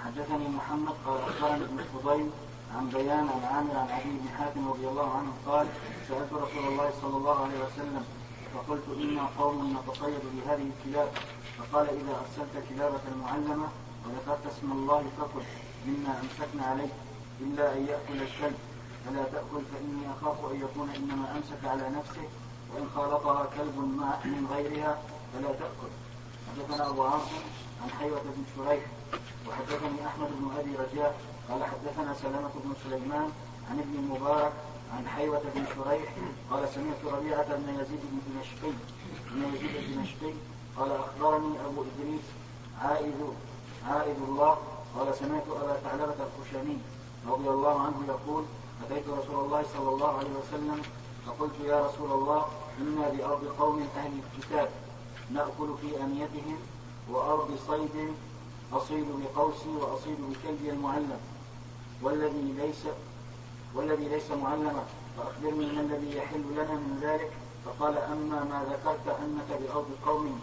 [0.05, 2.29] حدثني محمد قال اخبرني ابن فضيل
[2.77, 5.67] عن بيان عن عامر عن علي بن حاتم رضي الله عنه قال
[6.07, 8.05] سألت رسول الله صلى الله عليه وسلم
[8.53, 11.09] فقلت أنا قوم نتصيد بهذه الكلاب
[11.57, 13.67] فقال إذا أرسلت كلابك المعلمة
[14.05, 15.45] وذكرت اسم الله فكل
[15.87, 16.89] مما أمسكنا عليه
[17.41, 18.57] إلا أن يأكل الكلب
[19.05, 22.23] فلا تأكل فإني أخاف أن يكون إنما أمسك على نفسه
[22.73, 23.77] وإن خالطها كلب
[24.25, 25.01] من غيرها
[25.33, 25.91] فلا تأكل
[26.49, 27.41] حدثنا أبو عاصم
[27.83, 28.83] عن حيوة بن شريح
[29.49, 31.19] وحدثني أحمد بن أبي رجاء
[31.49, 33.29] قال حدثنا سلامة بن سليمان
[33.69, 34.53] عن ابن المبارك
[34.97, 36.15] عن حيوة بن شريح
[36.51, 38.73] قال سمعت ربيعة بن يزيد بن دمشقي
[39.31, 40.33] بن يزيد الدمشقي
[40.77, 42.25] قال أخبرني أبو إدريس
[42.81, 43.15] عائد
[43.87, 44.57] عائد الله
[44.95, 46.77] قال سمعت أبا ثعلبة الخشني
[47.27, 48.43] رضي الله عنه يقول
[48.85, 50.81] أتيت رسول الله صلى الله عليه وسلم
[51.27, 52.45] فقلت يا رسول الله
[52.81, 54.69] إنا بأرض قوم أهل الكتاب
[55.31, 56.57] نأكل في أنيتهم
[57.09, 58.13] وأرض صيد
[58.73, 61.19] أصيد بقوسي وأصيد بكلبي المعلم
[62.01, 62.83] والذي ليس
[63.75, 64.83] والذي ليس معلما
[65.17, 67.31] فأخبرني ما الذي يحل لنا من ذلك؟
[67.65, 70.41] فقال أما ما ذكرت أنك بأرض قوم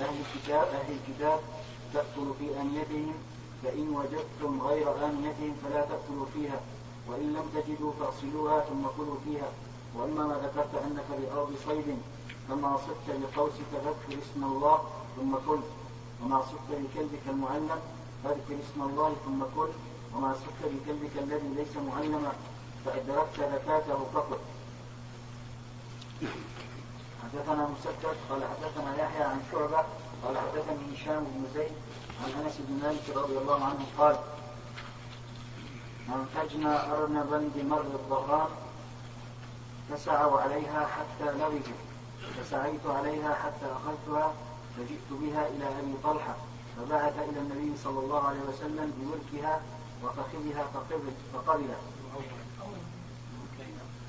[0.00, 1.40] أهل الكتاب أهل الكتاب
[1.94, 3.14] تأكل في آنيتهم
[3.62, 6.60] فإن وجدتم غير آنيتهم فلا تأكلوا فيها
[7.08, 9.48] وإن لم تجدوا فاغسلوها ثم كلوا فيها
[9.96, 11.98] وأما ما ذكرت أنك بأرض صيد
[12.48, 14.78] فما صدت بقوسك فاذكر اسم الله
[15.16, 15.60] ثم كل.
[16.22, 17.80] وما صدت بكلبك المعلم
[18.24, 19.68] فاذكر اسم الله ثم كل
[20.14, 22.32] وما صدت بكلبك الذي ليس معلما
[22.84, 24.38] فأدركت زكاته فقل.
[27.22, 29.84] حدثنا مسدد قال حدثنا يحيى عن شعبة
[30.24, 31.72] قال حدثني هشام بن زيد
[32.24, 34.16] عن أنس بن مالك رضي الله عنه قال
[36.08, 38.48] أنتجنا أرنبا بمر الظهران
[39.90, 41.80] فسعوا عليها حتى لغزوا
[42.36, 44.32] فسعيت عليها حتى أخذتها
[44.78, 46.36] فجئت بها إلى أبي طلحة
[46.76, 49.60] فبعث إلى النبي صلى الله عليه وسلم بملكها
[50.04, 51.68] وفخذها فقبل فقبل.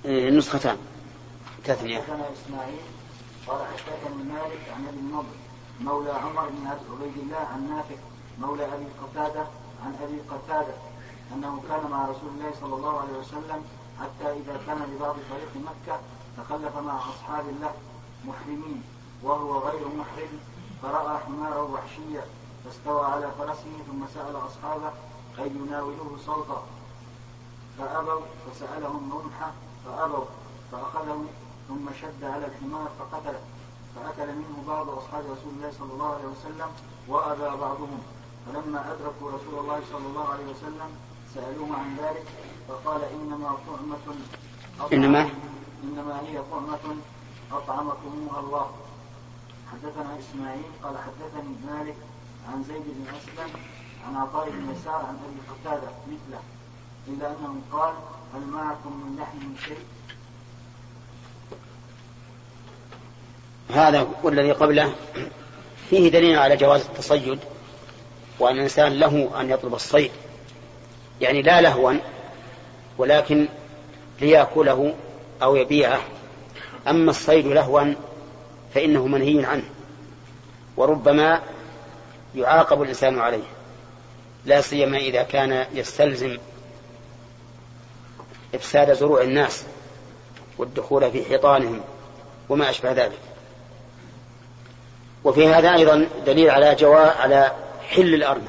[0.05, 0.77] إيه، النسختان.
[1.63, 2.01] تثنية.
[2.01, 2.81] حدثنا إسماعيل
[3.47, 5.35] قال حدثني مالك عن أبي النضر
[5.81, 7.95] مولى عمر بن عبيد الله عن نافع
[8.39, 9.47] مولى أبي قتادة
[9.85, 10.73] عن أبي قتادة
[11.33, 13.63] أنه كان مع رسول الله صلى الله عليه وسلم
[13.99, 15.99] حتى إذا كان ببعض طريق مكة
[16.37, 17.73] تخلف مع أصحاب له
[18.25, 18.83] محرمين
[19.23, 20.39] وهو غير محرم.
[20.81, 22.23] فرأى حمارة وحشيا
[22.65, 24.91] فاستوى على فرسه ثم سأل أصحابه
[25.39, 26.63] أن يناولوه صوتا.
[27.79, 29.51] فأبوا فسألهم رمحة
[29.85, 30.25] فأبوا
[30.71, 31.25] فأخذه
[31.67, 33.41] ثم شد على الحمار فقتله
[33.95, 36.69] فأكل منه بعض أصحاب رسول الله صلى الله عليه وسلم
[37.07, 38.01] وأبى بعضهم.
[38.45, 40.89] فلما أدركوا رسول الله صلى الله عليه وسلم
[41.35, 42.25] سألوه عن ذلك
[42.67, 44.15] فقال إنما طعمة
[44.93, 45.29] إنما؟
[45.83, 46.95] إنما هي طعمة
[47.51, 48.69] أطعمكموها الله.
[49.71, 51.95] حدثنا إسماعيل قال حدثني مالك
[52.53, 53.49] عن زيد بن أسلم
[54.07, 56.39] عن عطاء بن يسار عن أبي قتادة مثله
[57.07, 57.93] إلا أنه قال
[58.33, 59.85] هل معكم من لحم شيء؟
[63.69, 64.93] هذا والذي قبله
[65.89, 67.39] فيه دليل على جواز التصيد
[68.39, 70.11] وأن الإنسان له أن يطلب الصيد.
[71.21, 71.93] يعني لا لهوا
[72.97, 73.47] ولكن
[74.21, 74.95] ليأكله
[75.43, 76.01] أو يبيعه.
[76.87, 77.93] أما الصيد لهوا
[78.73, 79.63] فإنه منهي عنه.
[80.77, 81.41] وربما
[82.35, 83.43] يعاقب الإنسان عليه.
[84.45, 86.37] لا سيما إذا كان يستلزم
[88.55, 89.63] إفساد زروع الناس
[90.57, 91.81] والدخول في حيطانهم
[92.49, 93.19] وما أشبه ذلك.
[95.23, 97.51] وفي هذا أيضا دليل على جواء على
[97.89, 98.47] حل الأرنب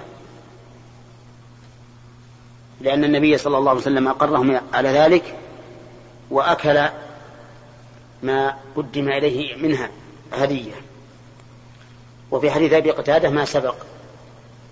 [2.81, 5.35] لأن النبي صلى الله عليه وسلم أقرهم على ذلك
[6.31, 6.89] وأكل
[8.23, 9.91] ما قدم إليه منها.
[10.33, 10.73] هدية.
[12.31, 13.75] وفي حديث أبي قتادة ما سبق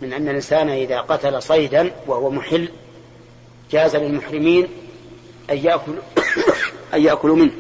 [0.01, 2.69] من أن الإنسان إذا قتل صيدا وهو محل
[3.71, 4.69] جاز للمحرمين
[5.51, 6.03] أن يأكلوا
[6.95, 7.53] أن يأكلوا منه.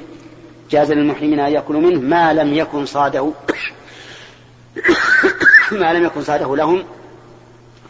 [0.70, 3.32] جاز للمحرمين أن يأكلوا منه ما لم يكن صاده.
[5.80, 6.84] ما لم يكن صاده لهم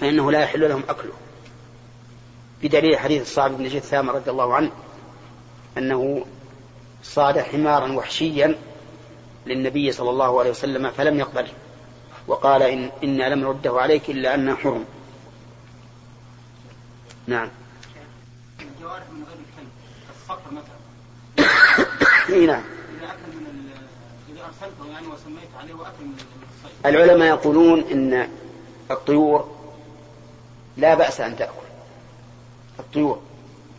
[0.01, 1.13] فإنه لا يحل لهم أكله.
[2.63, 4.71] بدليل حديث الصعب بن جثام رضي الله عنه
[5.79, 6.25] أنه
[7.03, 8.55] صاد حمارا وحشيا
[9.49, 11.53] للنبي صلى الله عليه وسلم فلم يقبله
[12.29, 14.85] وقال إن إنا لم نرده عليك إلا أنه حرم.
[17.27, 17.49] نعم.
[18.61, 19.69] الجوارح من غير الكلب
[20.17, 20.79] الصقر مثلا.
[22.37, 22.63] إي نعم.
[22.99, 23.71] إذا أكل من
[24.33, 26.87] إذا أرسلته يعني وسميت عليه وأكل من الصيد.
[26.87, 28.29] العلماء يقولون إن
[28.91, 29.59] الطيور
[30.77, 31.69] لا بأس أن تأكل.
[32.79, 33.21] الطيور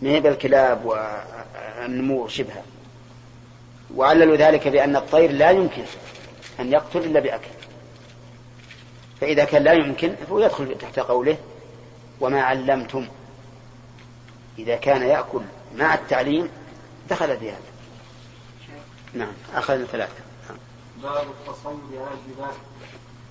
[0.02, 2.64] ما هي بالكلاب والنمور شبهها.
[3.96, 5.84] وعللوا ذلك بأن الطير لا يمكن
[6.60, 7.50] أن يقتل إلا بأكل.
[9.22, 11.38] فإذا كان لا يمكن فهو يدخل تحت قوله
[12.22, 13.08] وما علمتم.
[14.60, 15.42] إذا كان يأكل
[15.76, 16.50] مع التعليم
[17.10, 17.60] دخل في هذا.
[19.14, 20.24] نعم أخذنا ثلاثة.
[20.50, 20.58] نعم.
[21.04, 22.56] باب التصيد على الجبال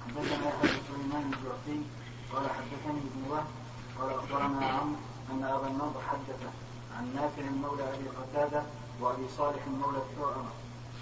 [0.09, 1.81] حدثنا بن سليمان الجعفي
[2.33, 3.45] قال حدثني ابن وهب
[4.01, 4.97] قال أخبرنا عمرو
[5.33, 6.51] أن أبا النضر حدثه
[6.99, 8.63] عن نافع مولى أبي قتادة
[9.01, 10.51] وأبي صالح مولى الثعمه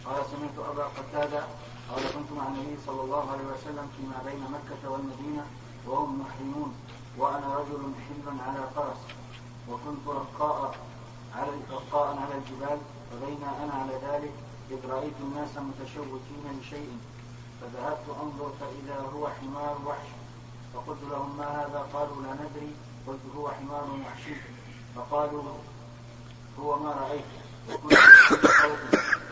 [0.04, 1.42] قال سمعت أبا قتادة
[1.90, 5.46] قال كنت مع النبي صلى الله عليه وسلم فيما بين مكة والمدينة
[5.86, 6.74] وهم محرمون
[7.18, 9.02] وأنا رجل حل على فرس
[9.70, 10.74] وكنت رقاء
[11.36, 12.78] على رقاء على الجبال
[13.10, 14.32] فبينا أنا على ذلك
[14.70, 16.98] إذ رأيت الناس متشوكين لشيء
[17.60, 20.08] فذهبت أنظر فإذا هو حمار وحش
[20.74, 22.72] فقلت لهم ما هذا؟ قالوا لا ندري.
[23.06, 24.34] قلت هو حمار وحشي.
[24.96, 25.42] فقالوا
[26.60, 27.24] هو ما رأيت.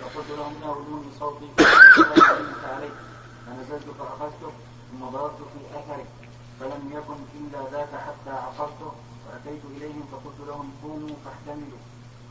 [0.01, 1.49] فقلت لهم ناولوني صوتي
[2.65, 2.95] عليه
[3.47, 4.53] فنزلت فأخذته
[4.91, 6.05] ثم ضربت في أثره
[6.61, 8.93] فلم يكن إلا ذاك حتى عقرته
[9.27, 11.79] فأتيت إليهم فقلت لهم قوموا فاحتملوا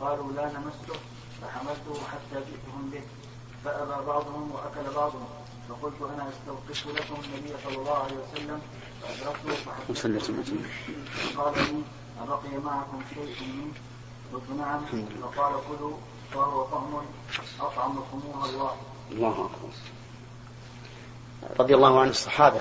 [0.01, 0.99] قالوا لا نمسه
[1.41, 3.01] فحملته حتى جئتهم به
[3.65, 5.27] فأبى بعضهم وأكل بعضهم
[5.69, 8.61] فقلت أنا أستوقف لكم النبي صلى الله عليه وسلم
[9.89, 10.65] وسلت وسلم.
[11.35, 11.83] فقال لي
[12.23, 13.73] أبقي معكم شيء منه
[14.33, 14.81] قلت نعم
[15.21, 15.93] فقال كلوا
[16.35, 17.01] وهو طعم
[17.61, 18.71] أطعمكموها الله.
[19.11, 19.69] الله أكبر.
[21.59, 22.59] رضي الله عن الصحابة.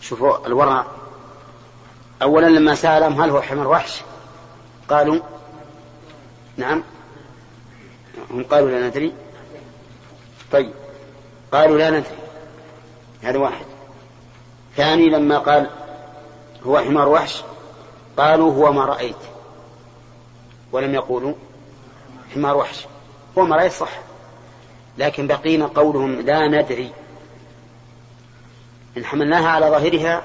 [0.00, 0.86] شوفوا الورع.
[2.22, 4.02] أولا لما سألهم هل هو حمار وحش؟
[4.90, 5.20] قالوا
[6.56, 6.82] نعم.
[8.30, 9.14] هم قالوا لا ندري.
[10.52, 10.72] طيب.
[11.52, 12.16] قالوا لا ندري.
[13.22, 13.66] هذا واحد.
[14.76, 15.70] ثاني لما قال
[16.66, 17.42] هو حمار وحش؟
[18.16, 19.33] قالوا هو ما رأيت.
[20.74, 21.34] ولم يقولوا
[22.34, 22.86] حمار وحش.
[23.38, 23.98] هو ما رأيت صح.
[24.98, 26.92] لكن بقينا قولهم لا ندري.
[28.96, 30.22] إن حملناها على ظاهرها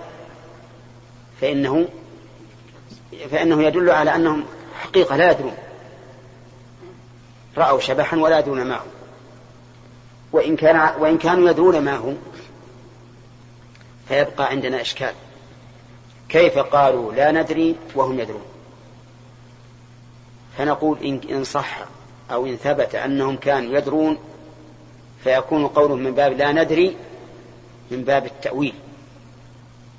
[1.42, 1.88] فإنه
[3.32, 4.46] فإنه يدل على أنهم
[4.82, 5.58] حقيقة لا يدرون.
[7.58, 8.86] رأوا شبحا ولا يدرون ما هو.
[10.32, 12.14] وإن, كان وإن كانوا يدرون ما هو
[14.08, 15.14] فيبقى عندنا إشكال.
[16.30, 18.59] كيف قالوا لا ندري وهم يدرون؟
[20.60, 21.80] فنقول إن صح
[22.32, 24.18] أو إن ثبت أنهم كانوا يدرون
[25.24, 26.98] فيكون قولهم من باب لا ندري
[27.92, 28.74] من باب التأويل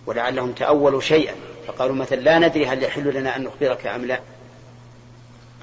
[0.07, 1.35] ولعلهم تأولوا شيئا
[1.66, 4.20] فقالوا مثلا لا ندري هل يحل لنا أن نخبرك أم لا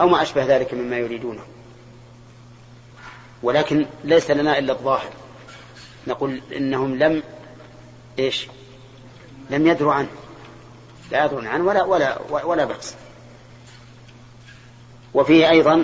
[0.02, 1.42] أو ما أشبه ذلك مما يريدونه.
[3.44, 5.12] ولكن ليس لنا إلا الظاهر
[6.08, 7.24] نقول إنهم لم
[8.20, 8.48] إيش؟
[9.50, 10.10] لم يدروا عنه
[11.12, 12.96] لا يدرون عنه ولا ولا ولا بأس.
[15.14, 15.84] وفيه أيضا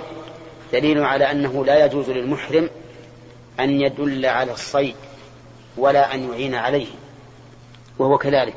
[0.72, 2.70] دليل على أنه لا يجوز للمحرم
[3.60, 4.94] أن يدل على الصيد
[5.76, 6.86] ولا أن يعين عليه
[7.98, 8.56] وهو كذلك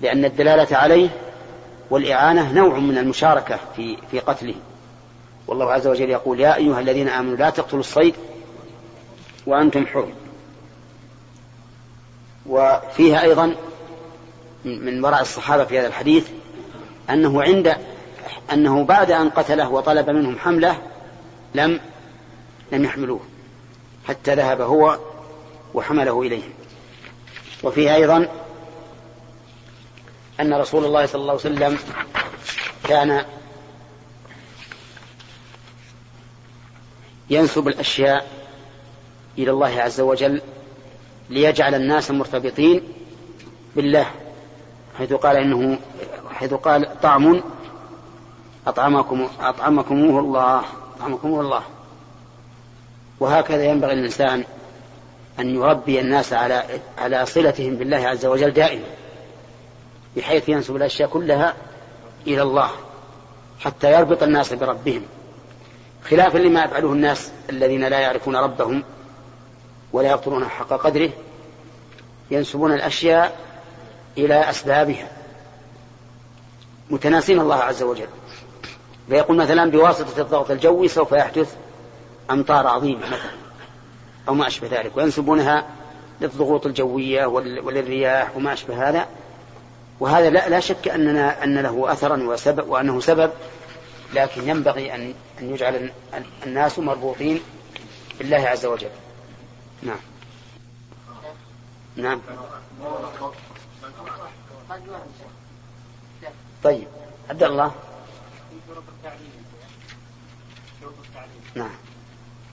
[0.00, 1.08] لأن الدلالة عليه
[1.90, 4.54] والإعانة نوع من المشاركة في في قتله.
[5.46, 8.14] والله عز وجل يقول يا أيها الذين آمنوا لا تقتلوا الصيد
[9.46, 10.12] وأنتم حرم.
[12.46, 13.54] وفيها أيضا
[14.64, 16.28] من وراء الصحابة في هذا الحديث
[17.10, 17.76] أنه عند
[18.52, 20.82] أنه بعد أن قتله وطلب منهم حملة
[21.54, 21.80] لم
[22.72, 23.20] لم يحملوه
[24.08, 24.98] حتى ذهب هو
[25.74, 26.50] وحمله إليهم.
[27.62, 28.28] وفيه أيضا
[30.40, 31.78] أن رسول الله صلى الله عليه وسلم
[32.84, 33.24] كان
[37.30, 38.26] ينسب الأشياء
[39.38, 40.42] إلى الله عز وجل
[41.30, 42.82] ليجعل الناس مرتبطين
[43.76, 44.06] بالله
[44.98, 45.78] حيث قال إنه
[46.30, 47.42] حيث قال طعم
[48.66, 50.64] أطعمكم أطعمكموه الله.
[50.96, 51.62] أطعمكموه الله.
[53.20, 54.44] وهكذا ينبغي الإنسان
[55.40, 56.64] أن يربي الناس على
[56.98, 58.84] على صلتهم بالله عز وجل دائما
[60.16, 61.54] بحيث ينسب الأشياء كلها
[62.26, 62.70] إلى الله
[63.60, 65.02] حتى يربط الناس بربهم.
[66.04, 68.84] خلافا لما يفعله الناس الذين لا يعرفون ربهم
[69.92, 71.10] ولا يقدرون حق قدره
[72.30, 73.38] ينسبون الأشياء
[74.18, 75.08] إلى أسبابها.
[76.90, 78.08] متناسين الله عز وجل.
[79.08, 81.56] فيقول مثلا بواسطة الضغط الجوي سوف يحدث
[82.30, 83.30] أمطار عظيمة مثلا
[84.28, 85.66] أو ما أشبه ذلك وينسبونها
[86.20, 89.08] للضغوط الجوية وللرياح وما أشبه هذا
[90.00, 93.30] وهذا لا, لا شك أننا أن له أثرا وسبب وأنه سبب
[94.14, 95.90] لكن ينبغي أن أن يجعل
[96.46, 97.40] الناس مربوطين
[98.18, 98.90] بالله عز وجل.
[99.82, 99.98] نعم.
[101.96, 102.20] نعم.
[106.64, 106.86] طيب
[107.30, 107.72] عبد الله.
[111.56, 111.70] نعم.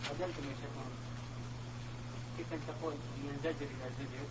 [0.09, 0.73] عدلتم يا شيخ.
[2.37, 2.93] كيف أن تقول
[3.23, 4.25] ينزجر إلى زجر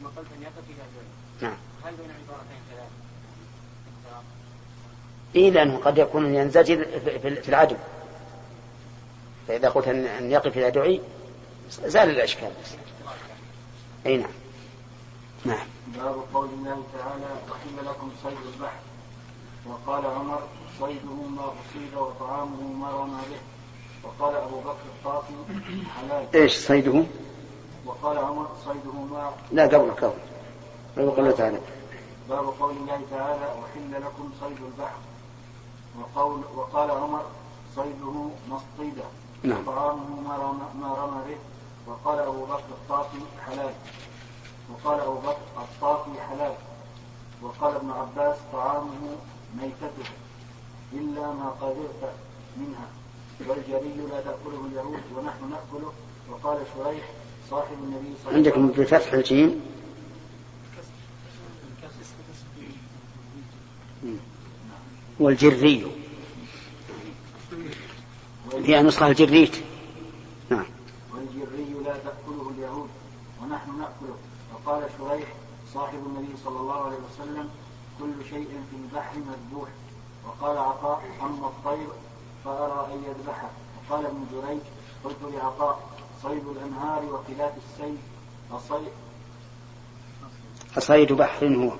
[0.00, 1.56] ثم قلت أن يقف إلى زجر نعم.
[1.84, 2.90] هل بين عبارتين ثلاث؟
[5.34, 6.84] إيه لأنه قد يكون ينزجر
[7.42, 7.76] في العدو.
[9.48, 11.00] فإذا قلت أن يقف إذا دعي
[11.70, 12.52] زال الإشكال.
[14.06, 14.30] أي نعم.
[15.44, 15.66] نعم.
[15.86, 18.80] باب قول الله تعالى وحل لكم صيد البحر.
[19.66, 20.42] وقال عمر
[20.80, 23.57] صيده ما أصيب وطعامه ما رمى به.
[24.04, 25.34] وقال أبو بكر الطافي
[25.96, 26.26] حلال.
[26.34, 27.04] إيش صيده؟
[27.86, 29.32] وقال عمر صيده ما.
[29.52, 30.12] لا قبل قبل.
[30.96, 31.60] قبل قوله تعالى.
[32.28, 34.98] باب قول الله تعالى وحل لكم صيد البحر.
[36.00, 37.22] وقول وقال عمر
[37.76, 39.04] صيده مصطيدا
[39.42, 39.68] نعم.
[39.68, 41.38] وطعامه ما رمى, ما رمى به.
[41.86, 43.74] وقال أبو بكر الطافي حلال.
[44.72, 46.54] وقال أبو بكر الطافي حلال.
[47.42, 49.16] وقال ابن عباس طعامه
[49.56, 50.10] ميتته.
[50.92, 52.12] إلا ما قدرت
[52.56, 52.86] منها.
[53.46, 55.92] والجري لا تأكله اليهود ونحن نأكله.
[56.30, 57.10] وقال شريح
[57.50, 59.60] صاحب النبي صلى الله عليه عندكم وسلم بفتح الجيم
[65.20, 65.86] والجري.
[68.64, 69.56] في نسخة الجريت.
[70.50, 70.64] نعم.
[71.14, 72.88] والجري لا تأكله اليهود
[73.42, 74.16] ونحن نأكله.
[74.54, 75.28] وقال شريح
[75.74, 77.48] صاحب النبي صلى الله عليه وسلم
[77.98, 79.68] كل شيء في البحر مذبوح.
[80.26, 81.88] وقال عطاء أما الطير
[82.48, 83.50] فأرى أن يذبحه.
[83.76, 84.60] وقال ابن جريج
[85.04, 85.80] قلت لعطاء
[86.22, 87.96] صيد الأنهار وخلاف السيل.
[88.52, 88.92] أصيد
[90.78, 91.72] أصيد بحر هو.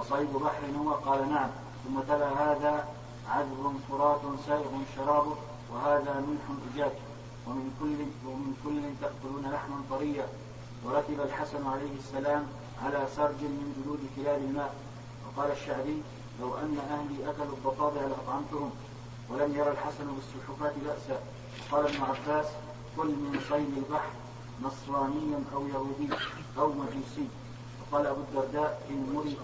[0.00, 0.90] أصيد بحر هو.
[0.92, 1.50] قال نعم.
[1.84, 2.88] ثم تلا هذا
[3.28, 5.34] عذب فرات سائغ شرابه
[5.72, 6.92] وهذا ملح أجاج.
[7.46, 10.28] ومن كل ومن كل تأكلون لحما طريا.
[10.84, 12.46] وركب الحسن عليه السلام
[12.84, 14.74] على سرج من جلود كلاب الماء.
[15.26, 16.02] وقال الشعبي
[16.40, 18.70] لو أن أهلي أكلوا الضفادع لأطعمتهم.
[19.30, 21.20] ولم يرى الحسن بالسلحفاة بأسا.
[21.72, 22.46] قال ابن عباس
[22.96, 24.10] كل من صيد البحر
[24.62, 26.08] نصرانيا أو يهودي
[26.58, 27.28] أو مجوسي.
[27.80, 29.36] وقال أبو الدرداء إن مري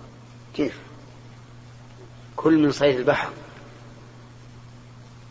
[0.54, 0.78] كيف؟
[2.36, 3.30] كل من صيد البحر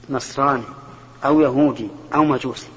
[0.09, 0.63] نصراني
[1.25, 2.69] أو يهودي أو مجوسي.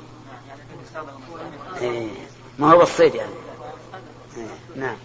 [1.80, 2.10] إيه.
[2.58, 3.32] ما هو الصيد يعني؟
[4.36, 4.46] إيه.
[4.76, 4.96] نعم.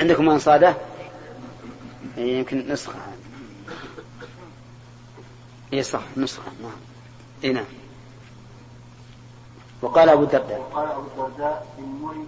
[0.00, 0.76] عندكم أنصادة؟
[2.18, 2.98] إيه يمكن نسخة.
[5.72, 6.52] إيه صح نسخة.
[6.62, 6.72] نعم.
[7.44, 7.64] إيه نعم.
[9.82, 12.26] وقال أبو الدرداء وقال أبو الدرداء إن مري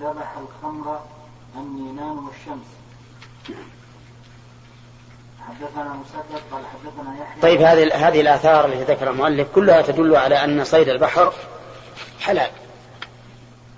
[0.00, 1.00] ذبح الخمر
[1.56, 2.66] النينان والشمس.
[5.48, 7.42] حدثنا مسدد قال حدثنا يحيى.
[7.42, 11.32] طيب هذه هذه الآثار التي ذكرها المؤلف كلها تدل على أن صيد البحر
[12.20, 12.50] حلال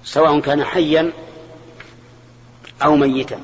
[0.04, 1.12] سواء كان حيا
[2.82, 3.40] أو ميتا.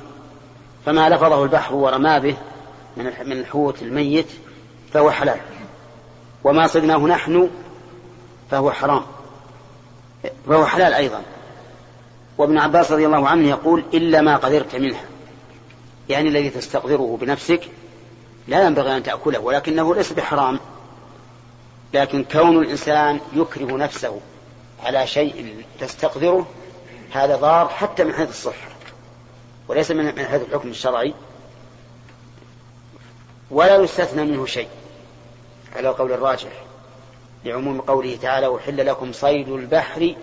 [0.88, 2.36] فما لفظه البحر ورمى به
[2.96, 4.26] من من الحوت الميت
[4.92, 5.40] فهو حلال.
[6.44, 7.50] وما صدناه نحن
[8.50, 9.02] فهو حرام.
[10.48, 11.22] فهو حلال أيضا.
[12.38, 15.04] وابن عباس رضي الله عنه يقول إلا ما قدرت منها.
[16.08, 17.60] يعني الذي تستقدره بنفسك
[18.48, 20.58] لا ينبغي أن تأكله ولكنه ليس بحرام.
[21.94, 24.20] لكن كون الإنسان يكره نفسه
[24.84, 26.46] على شيء تستقدره
[27.10, 28.77] هذا ضار حتى من حيث الصحة.
[29.68, 31.14] وليس من حيث الحكم الشرعي
[33.50, 34.68] ولا يستثنى منه شيء
[35.76, 36.50] على قول الراجح
[37.44, 40.14] لعموم قوله تعالى أحل لكم صيد البحر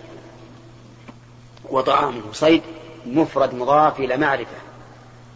[1.70, 2.22] وطعامه.
[2.34, 2.62] صيد
[3.06, 4.58] مفرد مضاف إلى معرفة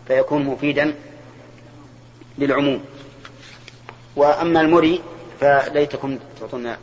[0.08, 0.96] فيكون مفيدا
[2.38, 2.86] للعموم.
[4.16, 5.02] وأما المري
[5.40, 6.78] فليتكم تعطونا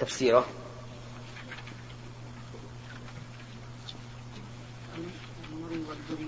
[0.00, 0.44] تفسيره.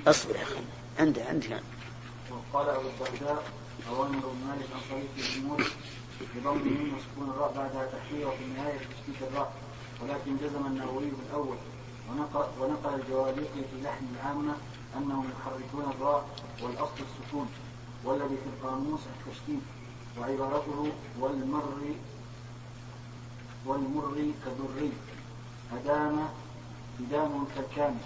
[0.07, 0.61] أصبر يا أخي.
[0.99, 1.61] عنده عندنا
[2.30, 3.45] وقال أبو الدرداء
[3.89, 5.70] أوامر بن مالك عن طريق الأمور
[6.37, 9.53] بضم الميم وسكون الراء بعدها تحرير وفي النهاية تشكيك الراء
[10.03, 11.57] ولكن جزم النووي بالأول
[12.11, 14.55] ونقل, ونقل الجواليقي في لحن العامة
[14.97, 16.24] أنهم يحركون الراء
[16.62, 17.49] والأصل السكون
[18.05, 19.62] والذي في القاموس التشتيت
[20.18, 21.95] وعبارته والمر
[23.66, 24.93] والمر كذري
[25.72, 26.28] أدام
[27.01, 27.99] إدام كالكامل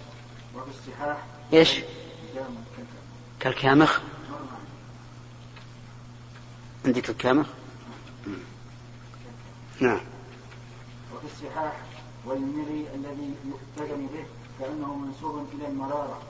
[0.55, 1.17] وفي الصحاح
[1.51, 1.83] كالكامل
[3.39, 3.99] كالكامخ.
[6.85, 7.47] عندك الكامخ؟
[9.81, 10.01] نعم.
[11.15, 11.81] وفي الصحاح
[12.25, 14.25] والمري الذي يؤتدم به
[14.59, 16.21] كأنه منسوب إلى المرارة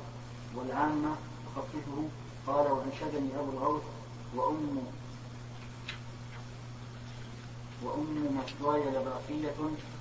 [0.56, 1.16] والعامة
[1.46, 2.10] تخففه
[2.48, 3.84] قال وأنشدني أبو الغوث
[4.36, 4.84] وأم
[7.84, 9.56] وأم مثواي لباقية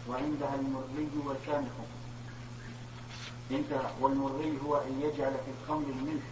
[0.08, 1.68] وعندها المري والكامح
[3.50, 6.24] انتهى والمري هو أن يجعل في الخمر الملح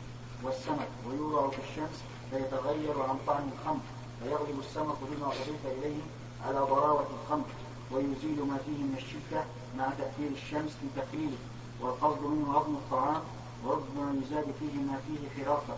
[0.42, 3.80] والسمك ويوضع في الشمس فيتغير عن طعم الخمر
[4.22, 6.00] فيغلب السمك بما أضيف إليه
[6.46, 7.44] على ضراوة الخمر
[7.92, 9.44] ويزيل ما فيه من الشدة
[9.78, 11.36] مع تأثير الشمس في تقليله.
[11.80, 13.22] والقصد منه هضم الطعام
[13.64, 15.76] وربما يزاد فيه ما فيه حراسة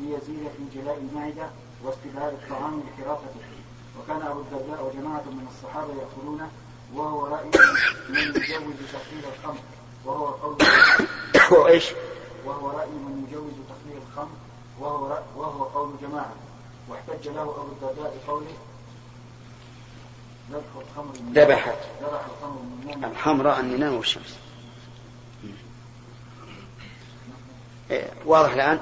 [0.00, 1.50] ليزيد في جلاء المعدة
[1.84, 3.40] واستبعاد الطعام لحراسته
[4.00, 6.50] وكان أبو الدرداء وجماعة من الصحابة يأكلونه
[6.94, 7.50] وهو رأي
[8.08, 9.60] من يجوز تقليل الخمر.
[10.04, 10.56] وهو قول
[11.50, 11.84] وإيش
[12.44, 14.36] وهو رأي من يجوز تقليل الخمر
[14.80, 16.34] وهو رأي وهو قول جماعة.
[16.88, 18.54] واحتج له أبو الدرداء بقوله
[20.50, 21.78] ذبح الخمر من ذبحت.
[22.02, 24.36] ذبح الخمر من الحمراء النينان والشمس
[27.90, 28.80] إيه، واضح الآن؟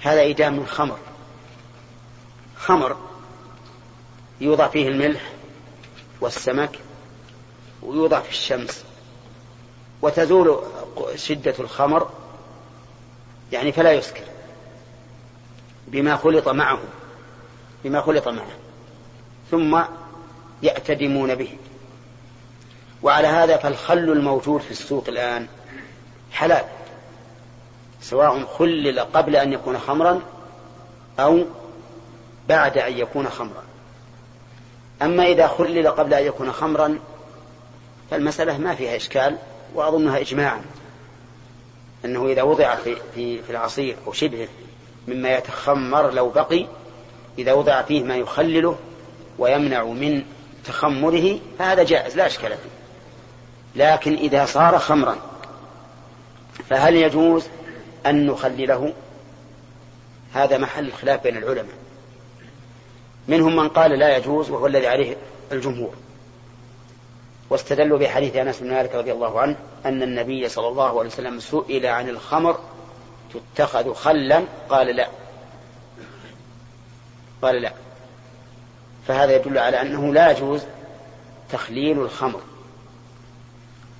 [0.00, 0.98] هذا إدام الخمر.
[2.56, 2.96] خمر
[4.40, 5.32] يوضع فيه الملح
[6.20, 6.78] والسمك
[7.82, 8.84] ويوضع في الشمس.
[10.02, 10.58] وتزول
[11.14, 12.10] شدة الخمر
[13.52, 14.24] يعني فلا يسكر
[15.88, 16.78] بما خلط معه
[17.84, 18.50] بما خلط معه
[19.50, 19.82] ثم
[20.62, 21.56] يعتدمون به.
[23.02, 25.46] وعلى هذا فالخل الموجود في السوق الآن
[26.32, 26.64] حلال
[28.00, 30.20] سواء خلل قبل أن يكون خمرا
[31.20, 31.44] أو
[32.48, 33.62] بعد أن يكون خمرا.
[35.02, 36.98] أما إذا خلل قبل أن يكون خمرا
[38.10, 39.36] فالمسألة ما فيها إشكال.
[39.74, 40.62] وأظنها إجماعا
[42.04, 44.48] أنه إذا وضع في, في, في العصير أو شبهه
[45.08, 46.66] مما يتخمر لو بقي
[47.38, 48.78] إذا وضع فيه ما يخلله
[49.38, 50.22] ويمنع من
[50.64, 52.80] تخمره فهذا جائز لا إشكال فيه.
[53.76, 55.16] لكن إذا صار خمرا
[56.68, 57.44] فهل يجوز
[58.06, 58.92] أن نخلله؟
[60.32, 61.74] هذا محل الخلاف بين العلماء.
[63.28, 65.16] منهم من قال لا يجوز وهو الذي عليه
[65.52, 65.94] الجمهور.
[67.50, 71.86] واستدلوا بحديث أنس بن مالك رضي الله عنه أن النبي صلى الله عليه وسلم سئل
[71.86, 72.58] عن الخمر
[73.34, 75.08] تتخذ خلا؟ قال لا.
[77.42, 77.72] قال لا.
[79.06, 80.62] فهذا يدل على أنه لا يجوز
[81.52, 82.40] تخليل الخمر.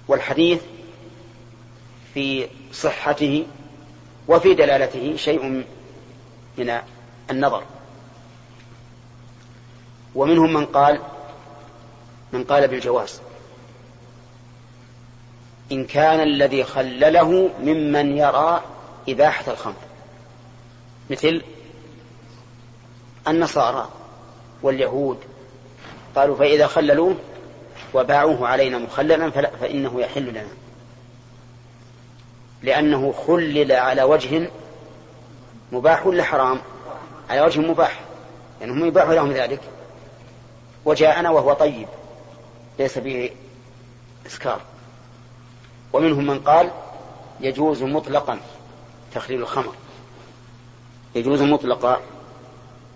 [0.09, 0.62] والحديث
[2.14, 3.46] في صحته
[4.28, 5.64] وفي دلالته شيء
[6.59, 6.80] من
[7.30, 7.62] النظر.
[10.14, 11.01] ومنهم من قال
[12.32, 13.20] من قال بالجواز.
[15.72, 18.62] إن كان الذي خلله ممن يرى
[19.08, 19.74] إباحة الخمر.
[21.10, 21.42] مثل
[23.28, 23.88] النصارى
[24.62, 25.18] واليهود
[26.16, 27.14] قالوا فإذا خللوه
[27.94, 30.48] وباعوه علينا مخللا فإنه يحل لنا.
[32.62, 34.50] لأنه خلل على وجه
[35.72, 36.60] مباح ولا حرام؟
[37.30, 38.00] على وجه مباح.
[38.60, 39.60] يعني يباح لهم ذلك.
[40.84, 41.88] وجاءنا وهو طيب
[42.78, 43.30] ليس به
[44.26, 44.60] إسكار
[45.93, 46.70] ومنهم من قال
[47.41, 48.41] يجوز مطلقا
[49.14, 49.74] تخليل الخمر.
[51.14, 52.01] يجوز مطلقا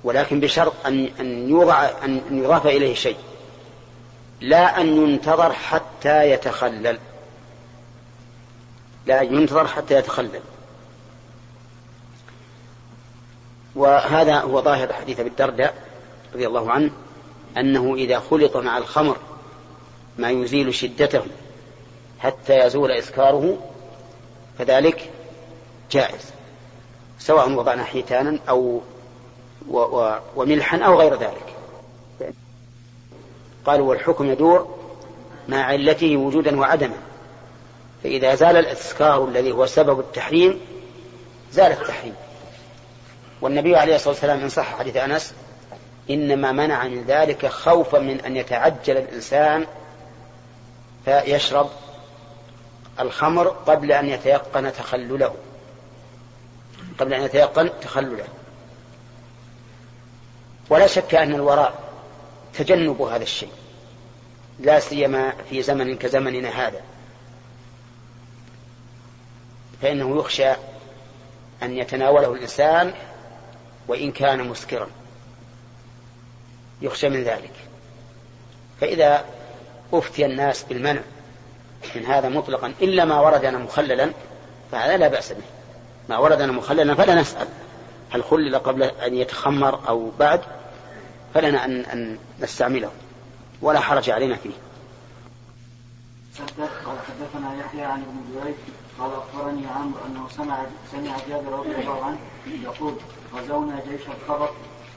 [0.04, 3.16] ولكن بشرط أن أن يوضع أن يضاف إليه شيء.
[4.40, 6.98] لا أن ينتظر حتى يتخلل.
[9.06, 10.40] لا ينتظر حتى يتخلل.
[13.74, 15.88] وهذا هو ظاهر حديث أبي الدرداء
[16.34, 16.90] رضي الله عنه
[17.56, 19.16] أنه إذا خلط مع الخمر
[20.18, 21.22] ما يزيل شدته.
[22.24, 23.56] حتى يزول إسكاره
[24.58, 25.10] فذلك
[25.90, 26.32] جائز
[27.18, 28.80] سواء وضعنا حيتانا أو
[29.68, 31.54] و و وملحا أو غير ذلك.
[33.66, 34.76] قالوا والحكم يدور
[35.48, 36.96] مع علته وجودا وعدما
[38.02, 40.60] فإذا زال الإسكار الذي هو سبب التحريم
[41.52, 42.14] زال التحريم.
[43.40, 45.34] والنبي عليه الصلاة والسلام إن صح حديث أنس
[46.10, 49.66] إنما منع من ذلك خوفا من أن يتعجل الإنسان
[51.04, 51.70] فيشرب
[53.00, 55.34] الخمر قبل أن يتيقن تخلله.
[56.98, 58.28] قبل أن يتيقن تخلله.
[60.70, 61.92] ولا شك أن الوراء
[62.54, 63.52] تجنب هذا الشيء.
[64.60, 66.80] لا سيما في زمن كزمننا هذا.
[69.82, 70.50] فإنه يخشى
[71.62, 72.94] أن يتناوله الإنسان
[73.88, 74.86] وإن كان مسكرا.
[76.82, 77.52] يخشى من ذلك.
[78.80, 79.24] فإذا
[79.92, 81.00] أفتي الناس بالمنع
[81.96, 84.10] من هذا مطلقا إلا ما وردنا مخللا
[84.72, 85.44] فهذا لا بأس به.
[86.08, 87.46] ما وردنا مخللا فلا نسأل.
[88.10, 90.40] هل خلل قبل أن يتخمر أو بعد؟
[91.34, 92.90] فلنا أن, أن نستعمله.
[93.62, 94.50] ولا حرج علينا فيه.
[96.58, 98.54] قال حدثنا يحيى عن ابن جريج
[98.98, 102.18] قال أخبرني عمرو أنه سمع سمع جابر رضي الله عنه
[102.62, 102.94] يقول
[103.34, 104.50] غزونا جيش الخبر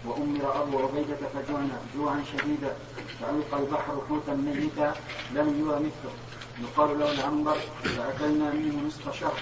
[0.06, 2.76] وأمر أبو عبيدة فجوعنا جوعا شديدا
[3.22, 4.94] فألقى البحر حوتا ميتا
[5.34, 6.12] لم يرى مثله.
[6.62, 9.40] يقال له العنبر فاكلنا منه نصف شهر.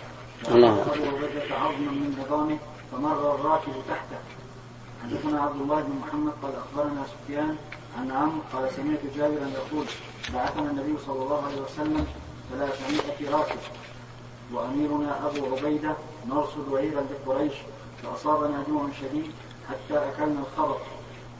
[0.48, 0.82] الله.
[0.92, 2.58] عبيده عظما من نظامه
[2.92, 4.20] فمر الراكب تحته.
[5.04, 7.56] حدثنا عبد الله بن محمد قال أخبرنا سفيان
[7.98, 9.86] عن عمرو قال سمعت جابرا يقول
[10.34, 12.06] بعثنا النبي صلى الله عليه وسلم
[12.52, 13.60] ثلاثمائة راكب.
[14.54, 15.96] وأميرنا أبو عبيدة
[16.28, 17.54] نرصد عيرا لقريش
[18.04, 19.32] فأصابنا جوع شديد
[19.70, 20.78] حتى أكلنا الخبر.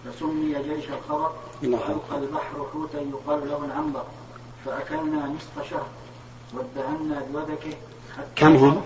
[0.06, 1.32] فسمي جيش الخبر.
[1.64, 4.06] الله وألقى البحر حوتا يقال له العنبر.
[4.66, 5.88] فأكلنا نصف شهر
[6.54, 7.78] وادهنا بودكه
[8.18, 8.82] حتى كم هم؟